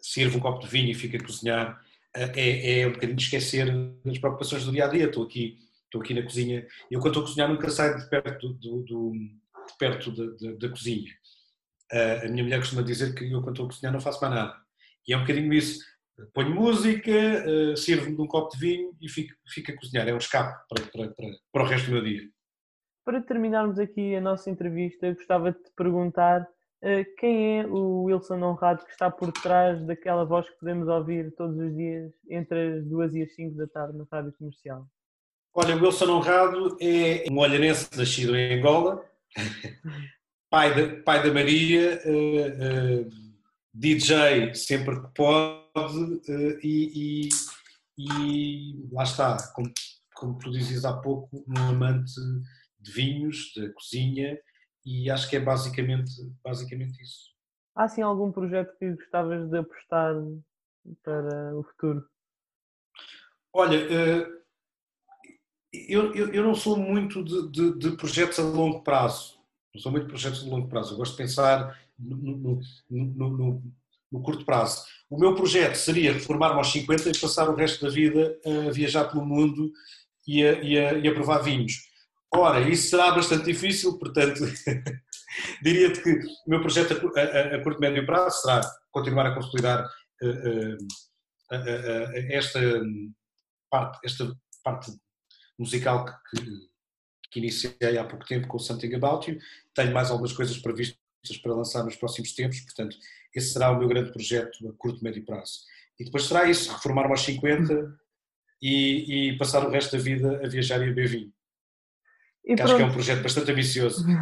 sirvo 0.00 0.38
um 0.38 0.40
copo 0.40 0.60
de 0.60 0.68
vinho 0.68 0.90
e 0.90 0.94
fica 0.94 1.16
a 1.16 1.24
cozinhar, 1.24 1.80
é, 2.14 2.80
é 2.80 2.86
um 2.86 2.92
bocadinho 2.92 3.18
esquecer 3.18 3.66
das 4.04 4.18
preocupações 4.18 4.64
do 4.64 4.70
dia 4.70 4.84
a 4.84 4.88
dia. 4.88 5.06
Estou 5.06 5.24
aqui, 5.24 5.58
estou 5.84 6.00
aqui 6.00 6.14
na 6.14 6.22
cozinha. 6.22 6.66
Eu, 6.88 7.00
quando 7.00 7.14
estou 7.14 7.24
a 7.24 7.26
cozinhar, 7.26 7.48
nunca 7.48 7.68
saio 7.68 7.98
de 7.98 8.08
perto 8.08 8.50
do, 8.54 8.82
do, 8.82 9.12
perto 9.78 10.10
da, 10.58 10.68
cozinha. 10.68 11.10
Uh, 11.92 12.26
a 12.26 12.28
minha 12.28 12.42
mulher 12.42 12.58
costuma 12.58 12.82
dizer 12.82 13.14
que 13.14 13.30
eu, 13.30 13.42
quando 13.42 13.54
estou 13.54 13.66
a 13.66 13.68
cozinhar, 13.68 13.92
não 13.92 14.00
faço 14.00 14.20
mais 14.20 14.34
nada. 14.34 14.56
E 15.06 15.12
é 15.12 15.16
um 15.16 15.20
bocadinho 15.20 15.52
isso. 15.52 15.84
Ponho 16.32 16.54
música, 16.54 17.10
uh, 17.10 17.76
sirvo-me 17.76 18.16
de 18.16 18.22
um 18.22 18.26
copo 18.26 18.52
de 18.52 18.58
vinho 18.58 18.96
e 19.00 19.08
fico, 19.08 19.34
fico 19.48 19.72
a 19.72 19.76
cozinhar. 19.76 20.08
É 20.08 20.14
um 20.14 20.18
escape 20.18 20.52
para, 20.68 20.86
para, 20.86 21.14
para, 21.14 21.26
para 21.52 21.62
o 21.62 21.66
resto 21.66 21.86
do 21.86 21.92
meu 21.92 22.02
dia. 22.02 22.22
Para 23.04 23.20
terminarmos 23.20 23.78
aqui 23.78 24.14
a 24.14 24.20
nossa 24.20 24.48
entrevista, 24.48 25.12
gostava 25.12 25.52
de 25.52 25.58
te 25.58 25.70
perguntar 25.76 26.42
uh, 26.42 27.16
quem 27.18 27.60
é 27.60 27.66
o 27.66 28.04
Wilson 28.04 28.42
Honrado 28.42 28.84
que 28.84 28.92
está 28.92 29.10
por 29.10 29.32
trás 29.32 29.84
daquela 29.84 30.24
voz 30.24 30.48
que 30.48 30.58
podemos 30.58 30.86
ouvir 30.88 31.34
todos 31.34 31.58
os 31.58 31.74
dias 31.74 32.12
entre 32.30 32.78
as 32.78 32.84
duas 32.86 33.14
e 33.14 33.22
as 33.22 33.34
cinco 33.34 33.56
da 33.56 33.66
tarde 33.66 33.98
na 33.98 34.06
rádio 34.10 34.32
comercial? 34.38 34.86
Olha, 35.54 35.76
o 35.76 35.82
Wilson 35.82 36.10
Honrado 36.10 36.76
é 36.80 37.24
um 37.30 37.38
olhanense 37.38 37.88
nascido 37.96 38.34
em 38.34 38.58
Angola, 38.58 39.04
pai, 40.50 40.74
da, 40.74 41.02
pai 41.02 41.22
da 41.22 41.32
Maria, 41.32 42.00
uh, 42.04 42.08
eh, 42.08 42.48
uh, 42.48 43.00
eh, 43.00 43.10
DJ 43.72 44.54
sempre 44.54 45.00
que 45.00 45.08
pode 45.14 45.98
uh, 45.98 46.58
e, 46.62 47.28
e, 47.28 47.28
e, 47.98 48.88
lá 48.92 49.02
está, 49.04 49.36
como, 49.54 49.72
como 50.14 50.38
tu 50.38 50.50
dizias 50.50 50.84
há 50.84 50.94
pouco, 51.00 51.44
um 51.48 51.58
amante 51.58 52.12
de 52.78 52.92
vinhos, 52.92 53.52
da 53.56 53.72
cozinha 53.72 54.38
e 54.84 55.10
acho 55.10 55.30
que 55.30 55.36
é 55.36 55.40
basicamente, 55.40 56.10
basicamente 56.42 57.00
isso. 57.00 57.32
Há 57.74 57.88
sim 57.88 58.02
algum 58.02 58.30
projeto 58.30 58.76
que 58.78 58.92
gostavas 58.94 59.48
de 59.48 59.58
apostar 59.58 60.14
para 61.02 61.56
o 61.56 61.62
futuro? 61.62 62.06
Olha, 63.54 63.78
eu, 65.72 66.14
eu, 66.14 66.32
eu 66.32 66.42
não 66.42 66.54
sou 66.54 66.76
muito 66.76 67.24
de, 67.24 67.50
de, 67.50 67.78
de 67.78 67.96
projetos 67.96 68.38
a 68.38 68.42
longo 68.42 68.82
prazo 68.82 69.42
não 69.74 69.80
são 69.80 69.92
muito 69.92 70.06
projetos 70.06 70.44
de 70.44 70.50
longo 70.50 70.68
prazo. 70.68 70.92
Eu 70.92 70.98
gosto 70.98 71.12
de 71.12 71.18
pensar 71.18 71.78
no, 71.98 72.16
no, 72.16 72.60
no, 72.90 73.62
no 74.10 74.22
curto 74.22 74.44
prazo. 74.44 74.84
O 75.08 75.18
meu 75.18 75.34
projeto 75.34 75.76
seria 75.76 76.12
reformar-me 76.12 76.56
aos 76.56 76.70
50 76.72 77.08
e 77.08 77.18
passar 77.18 77.48
o 77.48 77.54
resto 77.54 77.84
da 77.84 77.90
vida 77.90 78.38
a 78.44 78.70
viajar 78.70 79.04
pelo 79.04 79.24
mundo 79.24 79.72
e 80.26 80.44
a, 80.44 80.52
e 80.62 80.78
a, 80.78 80.92
e 80.94 81.08
a 81.08 81.14
provar 81.14 81.38
vinhos. 81.38 81.90
Ora, 82.34 82.60
isso 82.60 82.88
será 82.88 83.10
bastante 83.12 83.44
difícil, 83.44 83.98
portanto, 83.98 84.40
diria-te 85.62 86.02
que 86.02 86.10
o 86.46 86.50
meu 86.50 86.60
projeto 86.60 87.12
a, 87.16 87.20
a, 87.20 87.56
a 87.56 87.62
curto 87.62 87.78
e 87.78 87.80
médio 87.80 88.06
prazo 88.06 88.40
será 88.40 88.60
continuar 88.90 89.26
a 89.26 89.34
consolidar 89.34 89.86
uh, 90.22 90.74
uh, 91.54 92.12
esta 92.30 92.60
parte, 93.70 93.98
esta 94.04 94.34
parte 94.62 94.92
musical 95.58 96.04
que, 96.04 96.36
que 96.36 96.72
que 97.32 97.40
iniciei 97.40 97.98
há 97.98 98.04
pouco 98.04 98.26
tempo 98.26 98.46
com 98.46 98.58
o 98.58 98.60
Something 98.60 98.94
About 98.94 99.28
You. 99.28 99.38
Tenho 99.74 99.92
mais 99.92 100.10
algumas 100.10 100.32
coisas 100.32 100.58
previstas 100.58 100.98
para 101.42 101.54
lançar 101.54 101.82
nos 101.82 101.96
próximos 101.96 102.34
tempos, 102.34 102.60
portanto, 102.60 102.96
esse 103.34 103.52
será 103.52 103.70
o 103.70 103.78
meu 103.78 103.88
grande 103.88 104.12
projeto 104.12 104.68
a 104.68 104.72
curto 104.74 105.00
e 105.00 105.04
médio 105.04 105.24
prazo. 105.24 105.60
E 105.98 106.04
depois 106.04 106.24
será 106.24 106.48
isso, 106.48 106.70
reformar-me 106.70 107.10
aos 107.10 107.22
50 107.22 107.98
e, 108.60 109.30
e, 109.30 109.38
passar 109.38 109.66
o 109.66 109.70
resto 109.70 109.96
da 109.96 110.02
vida 110.02 110.40
a 110.44 110.48
viajar 110.48 110.78
e 110.80 110.84
a 110.84 110.86
beber 110.86 111.08
vinho. 111.08 111.32
Acho 112.60 112.76
que 112.76 112.82
é 112.82 112.84
um 112.84 112.92
projeto 112.92 113.22
bastante 113.22 113.50
ambicioso. 113.50 114.04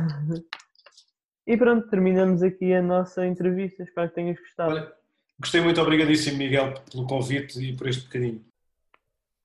E 1.46 1.56
pronto, 1.56 1.88
terminamos 1.88 2.44
aqui 2.44 2.72
a 2.72 2.80
nossa 2.80 3.26
entrevista. 3.26 3.82
Espero 3.82 4.08
que 4.08 4.14
tenhas 4.14 4.38
gostado. 4.38 4.70
Olha, 4.70 4.92
gostei 5.40 5.60
muito, 5.60 5.80
obrigadíssimo 5.80 6.38
Miguel 6.38 6.74
pelo 6.92 7.08
convite 7.08 7.58
e 7.58 7.76
por 7.76 7.88
este 7.88 8.04
bocadinho. 8.04 8.44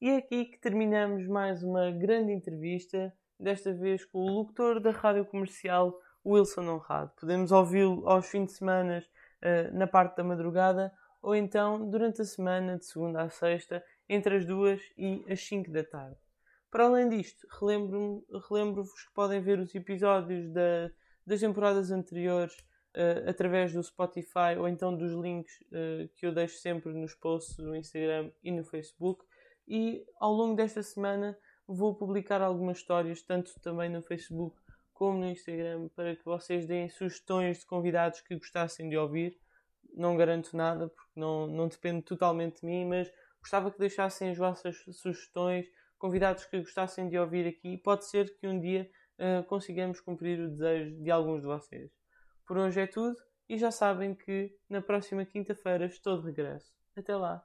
E 0.02 0.10
é 0.10 0.18
aqui 0.18 0.46
que 0.46 0.60
terminamos 0.60 1.26
mais 1.26 1.64
uma 1.64 1.90
grande 1.90 2.34
entrevista 2.34 3.14
desta 3.40 3.74
vez 3.74 4.04
com 4.04 4.20
o 4.20 4.30
locutor 4.30 4.82
da 4.82 4.92
rádio 4.92 5.26
comercial 5.26 5.98
Wilson 6.26 6.68
Honrado. 6.68 7.14
Podemos 7.18 7.52
ouvi-lo 7.54 8.08
aos 8.08 8.28
fins 8.28 8.48
de 8.48 8.52
semana 8.54 9.02
uh, 9.02 9.78
na 9.78 9.88
parte 9.88 10.18
da 10.18 10.24
madrugada 10.24 10.92
ou 11.22 11.34
então 11.34 11.90
durante 11.90 12.22
a 12.22 12.26
semana, 12.26 12.78
de 12.78 12.86
segunda 12.86 13.22
a 13.22 13.30
sexta, 13.30 13.82
entre 14.08 14.36
as 14.36 14.46
duas 14.46 14.82
e 14.98 15.24
as 15.30 15.40
5 15.40 15.72
da 15.72 15.84
tarde. 15.84 16.18
Para 16.70 16.86
além 16.88 17.08
disto, 17.08 17.48
relembro-vos 17.58 18.50
relembro 18.50 18.84
que 18.84 19.14
podem 19.14 19.42
ver 19.42 19.60
os 19.60 19.74
episódios 19.74 20.52
da, 20.52 20.92
das 21.26 21.40
temporadas 21.40 21.90
anteriores 21.90 22.54
uh, 22.96 23.30
através 23.30 23.72
do 23.72 23.82
Spotify 23.82 24.58
ou 24.60 24.68
então 24.68 24.96
dos 24.96 25.14
links 25.14 25.54
uh, 25.72 26.08
que 26.16 26.26
eu 26.26 26.34
deixo 26.34 26.58
sempre 26.58 26.92
nos 26.92 27.16
posts 27.16 27.58
no 27.60 27.74
Instagram 27.74 28.30
e 28.44 28.52
no 28.52 28.66
Facebook. 28.66 29.24
E 29.68 30.06
ao 30.20 30.32
longo 30.32 30.56
desta 30.56 30.84
semana 30.84 31.38
vou 31.68 31.96
publicar 31.96 32.42
algumas 32.42 32.78
histórias, 32.78 33.22
tanto 33.22 33.60
também 33.60 33.90
no 33.90 34.02
Facebook 34.02 34.56
como 34.94 35.20
no 35.20 35.30
Instagram, 35.30 35.90
para 35.90 36.16
que 36.16 36.24
vocês 36.24 36.66
deem 36.66 36.88
sugestões 36.88 37.60
de 37.60 37.66
convidados 37.66 38.22
que 38.22 38.36
gostassem 38.36 38.90
de 38.90 38.98
ouvir. 38.98 39.38
Não 39.94 40.16
garanto 40.16 40.56
nada, 40.56 40.88
porque 40.88 41.20
não, 41.20 41.48
não 41.48 41.68
depende 41.68 42.02
totalmente 42.02 42.62
de 42.62 42.66
mim, 42.66 42.86
mas 42.86 43.12
gostava 43.42 43.72
que 43.72 43.80
deixassem 43.80 44.30
as 44.30 44.38
vossas 44.38 44.78
sugestões, 44.92 45.68
convidados 45.98 46.46
que 46.46 46.60
gostassem 46.60 47.10
de 47.10 47.18
ouvir 47.18 47.48
aqui. 47.48 47.78
Pode 47.78 48.06
ser 48.06 48.38
que 48.38 48.48
um 48.48 48.60
dia 48.60 48.90
uh, 49.20 49.44
consigamos 49.46 50.00
cumprir 50.00 50.40
o 50.40 50.50
desejo 50.50 50.96
de 51.02 51.12
alguns 51.12 51.42
de 51.42 51.48
vocês. 51.48 51.92
Por 52.48 52.58
hoje 52.58 52.80
é 52.80 52.88
tudo 52.88 53.16
e 53.50 53.58
já 53.58 53.72
sabem 53.72 54.16
que 54.16 54.56
na 54.70 54.82
próxima 54.82 55.26
quinta-feira 55.26 55.86
estou 55.86 56.20
de 56.20 56.28
regresso. 56.28 56.74
Até 56.96 57.16
lá! 57.16 57.44